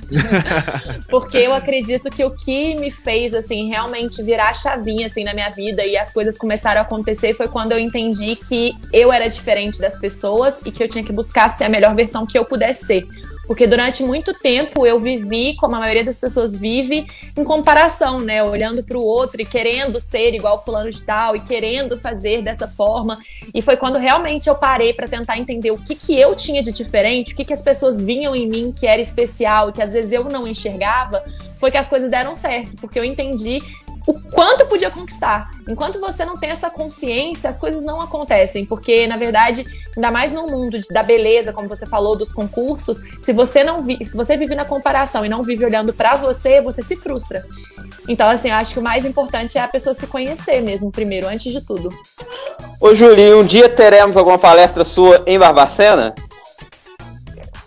Porque 1.09 1.37
eu 1.37 1.55
acredito 1.55 2.11
que 2.11 2.25
o 2.25 2.33
que 2.33 2.75
me 2.75 2.91
fez 2.91 3.33
assim 3.33 3.69
realmente 3.69 4.21
virar 4.25 4.49
a 4.49 4.53
chavinha 4.53 5.07
assim 5.07 5.23
na 5.23 5.33
minha 5.33 5.49
vida 5.51 5.85
e 5.87 5.97
as 5.97 6.13
coisas 6.13 6.37
começaram 6.37 6.81
a 6.81 6.83
acontecer 6.83 7.33
foi 7.33 7.47
quando 7.47 7.71
eu 7.71 7.79
entendi 7.79 8.35
que 8.35 8.73
eu 8.93 9.13
era 9.13 9.29
diferente 9.29 9.81
das 9.81 9.97
pessoas 9.97 10.61
e 10.65 10.73
que 10.73 10.83
eu 10.83 10.89
tinha 10.89 11.05
que 11.05 11.13
buscar 11.13 11.49
ser 11.49 11.65
a 11.65 11.69
melhor 11.69 11.95
versão 11.95 12.27
que 12.27 12.37
eu 12.37 12.45
pudesse 12.45 12.87
ser. 12.87 13.09
Porque 13.47 13.67
durante 13.67 14.03
muito 14.03 14.33
tempo 14.33 14.87
eu 14.87 14.99
vivi, 14.99 15.55
como 15.57 15.77
a 15.77 15.81
maioria 15.81 16.05
das 16.05 16.19
pessoas 16.19 16.57
vive, 16.57 17.07
em 17.37 17.45
comparação, 17.45 18.21
né? 18.21 18.43
Olhando 18.43 18.83
para 18.83 18.97
o 18.97 19.03
outro 19.03 19.41
e 19.41 19.45
querendo 19.45 20.01
ser 20.01 20.35
igual 20.35 20.63
fulano 20.63 20.91
de 20.91 21.03
tal 21.03 21.37
e 21.37 21.41
querendo 21.41 21.99
fazer 21.99 22.43
dessa 22.43 22.69
forma. 22.69 23.19
E 23.53 23.61
foi 23.61 23.77
quando 23.77 23.99
realmente 23.99 24.49
eu 24.49 24.55
parei 24.55 24.93
para 24.93 25.07
tentar 25.07 25.39
entender 25.39 25.71
o 25.71 25.79
que, 25.79 25.95
que 25.95 26.19
eu 26.19 26.35
tinha 26.35 26.63
de 26.63 26.73
diferente, 26.73 27.33
o 27.33 27.37
que, 27.37 27.45
que 27.45 27.53
as 27.53 27.63
pessoas 27.63 28.01
vinham 28.01 28.35
em 28.35 28.49
mim 28.49 28.73
que 28.73 28.87
era 28.87 29.01
especial 29.01 29.69
e 29.69 29.73
que 29.73 29.83
às 29.83 29.93
vezes 29.93 30.13
eu 30.13 30.25
não 30.25 30.47
enxergava, 30.47 31.25
foi 31.59 31.71
que 31.71 31.77
as 31.77 31.89
coisas 31.89 32.11
deram 32.11 32.35
certo. 32.35 32.77
Porque 32.81 32.99
eu 32.99 33.05
entendi 33.05 33.61
o 34.07 34.15
quanto 34.31 34.67
podia 34.67 34.91
conquistar. 34.91 35.51
Enquanto 35.69 35.99
você 35.99 36.25
não 36.25 36.37
tem 36.37 36.51
essa 36.51 36.69
consciência, 36.69 37.49
as 37.49 37.59
coisas 37.59 37.83
não 37.83 38.01
acontecem, 38.01 38.67
porque 38.67 39.07
na 39.07 39.17
verdade, 39.17 39.65
ainda 39.97 40.11
mais 40.11 40.33
no 40.33 40.47
mundo 40.47 40.79
da 40.91 41.03
beleza, 41.03 41.53
como 41.53 41.69
você 41.69 41.87
falou 41.87 42.17
dos 42.17 42.33
concursos, 42.33 43.01
se 43.23 43.33
você 43.33 43.65
não 43.65 43.83
vi, 43.83 44.05
se 44.05 44.17
você 44.17 44.37
vive 44.37 44.55
na 44.55 44.65
comparação 44.65 45.25
e 45.25 45.29
não 45.29 45.43
vive 45.43 45.65
olhando 45.65 45.93
para 45.93 46.17
você, 46.17 46.61
você 46.61 46.83
se 46.83 46.97
frustra. 46.97 47.47
Então, 48.07 48.29
assim, 48.29 48.51
eu 48.51 48.57
acho 48.57 48.75
que 48.75 48.79
o 48.79 48.83
mais 48.83 49.05
importante 49.07 49.57
é 49.57 49.63
a 49.63 49.69
pessoa 49.69 49.95
se 49.95 50.07
conhecer 50.07 50.61
mesmo, 50.61 50.91
primeiro, 50.91 51.27
antes 51.27 51.51
de 51.51 51.61
tudo. 51.61 51.89
Ô, 52.79 52.95
Julinho, 52.95 53.41
um 53.41 53.47
dia 53.47 53.69
teremos 53.69 54.17
alguma 54.17 54.39
palestra 54.39 54.85
sua 54.85 55.23
em 55.27 55.39
Barbacena? 55.39 56.15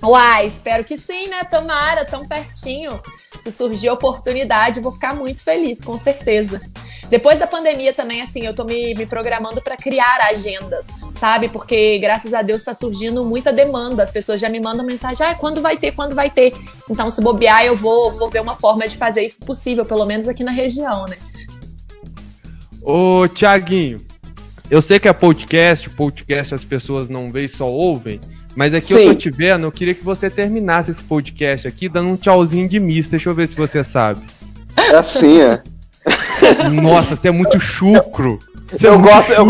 Uai, 0.04 0.45
espero 0.45 0.84
que 0.84 0.95
sim, 0.95 1.28
né? 1.28 1.43
Tomara, 1.43 2.06
tão 2.06 2.28
pertinho. 2.28 3.02
Se 3.43 3.52
surgir 3.52 3.89
oportunidade, 3.89 4.80
vou 4.80 4.91
ficar 4.91 5.15
muito 5.15 5.41
feliz, 5.43 5.84
com 5.84 5.97
certeza. 5.97 6.62
Depois 7.10 7.39
da 7.39 7.47
pandemia 7.47 7.93
também, 7.93 8.21
assim, 8.21 8.45
eu 8.45 8.54
tô 8.54 8.65
me, 8.65 8.93
me 8.93 9.06
programando 9.06 9.62
para 9.62 9.78
criar 9.78 10.19
agendas, 10.30 10.88
sabe? 11.15 11.47
Porque 11.47 11.97
graças 12.00 12.34
a 12.34 12.41
Deus 12.41 12.63
tá 12.63 12.73
surgindo 12.73 13.23
muita 13.23 13.54
demanda. 13.54 14.04
As 14.04 14.12
pessoas 14.12 14.41
já 14.41 14.50
me 14.50 14.60
mandam 14.60 14.86
mensagem: 14.86 15.26
ah, 15.26 15.34
quando 15.36 15.62
vai 15.62 15.78
ter, 15.78 15.93
quando 15.93 16.13
vai 16.13 16.30
ter. 16.30 16.54
Então, 16.89 17.10
se 17.10 17.21
bobear, 17.21 17.63
eu 17.63 17.76
vou, 17.76 18.12
vou 18.12 18.30
ver 18.30 18.41
uma 18.41 18.56
forma 18.56 18.88
de 18.88 18.97
fazer 18.97 19.21
isso 19.21 19.39
possível, 19.39 19.86
pelo 19.86 20.06
menos 20.06 20.28
aqui 20.28 20.43
na 20.43 20.52
região, 20.52 21.06
né? 21.06 21.17
Ô, 22.82 23.28
Tiaguinho, 23.28 24.06
eu 24.69 24.82
sei 24.82 25.00
que 25.00 25.08
é 25.08 25.13
podcast, 25.13 25.89
podcast 25.89 26.56
as 26.56 26.63
pessoas 26.63 27.08
não 27.08 27.32
veem, 27.32 27.47
só 27.47 27.67
ouvem. 27.67 28.19
Mas 28.58 28.74
aqui 28.74 28.88
Sim. 28.88 28.96
eu 28.96 29.10
tô 29.10 29.13
te 29.13 29.30
vendo, 29.30 29.67
eu 29.67 29.72
queria 29.72 29.93
que 29.93 30.04
você 30.04 30.32
terminasse 30.32 30.89
esse 30.89 31.04
podcast 31.04 31.67
aqui 31.67 31.88
dando 31.88 32.10
um 32.10 32.17
tchauzinho 32.17 32.67
de 32.67 32.80
miss. 32.80 33.08
Deixa 33.08 33.30
eu 33.30 33.36
ver 33.36 33.48
se 33.48 33.56
você 33.56 33.84
sabe. 33.84 34.26
É 34.76 34.96
assim, 34.96 35.41
é. 35.41 35.62
Nossa, 36.82 37.15
você 37.15 37.28
é 37.28 37.32
muito 37.32 37.60
chucro. 37.60 38.39
Você 38.72 38.88
eu, 38.88 38.96
é 38.96 38.98
gosto, 38.98 39.32
eu, 39.32 39.48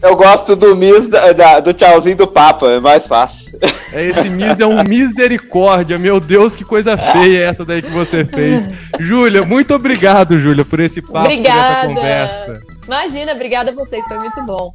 eu, 0.00 0.16
gosto 0.16 0.56
do 0.56 0.74
miss 0.74 1.06
da, 1.06 1.34
da, 1.34 1.60
do 1.60 1.74
tchauzinho 1.74 2.16
do 2.16 2.26
Papa, 2.26 2.66
é 2.70 2.80
mais 2.80 3.06
fácil. 3.06 3.58
É, 3.92 4.06
esse 4.06 4.30
miss 4.30 4.58
é 4.58 4.64
um 4.64 4.84
misericórdia. 4.84 5.98
Meu 5.98 6.18
Deus, 6.18 6.56
que 6.56 6.64
coisa 6.64 6.96
feia 6.96 7.44
essa 7.44 7.62
daí 7.62 7.82
que 7.82 7.90
você 7.90 8.24
fez. 8.24 8.66
Júlia, 8.98 9.44
muito 9.44 9.74
obrigado, 9.74 10.40
Júlia, 10.40 10.64
por 10.64 10.80
esse 10.80 11.02
papo, 11.02 11.26
obrigada. 11.26 11.88
por 11.88 11.90
essa 11.90 11.94
conversa. 11.94 12.62
Imagina, 12.86 13.32
obrigada 13.32 13.70
a 13.70 13.74
vocês, 13.74 14.02
foi 14.06 14.18
muito 14.18 14.46
bom. 14.46 14.72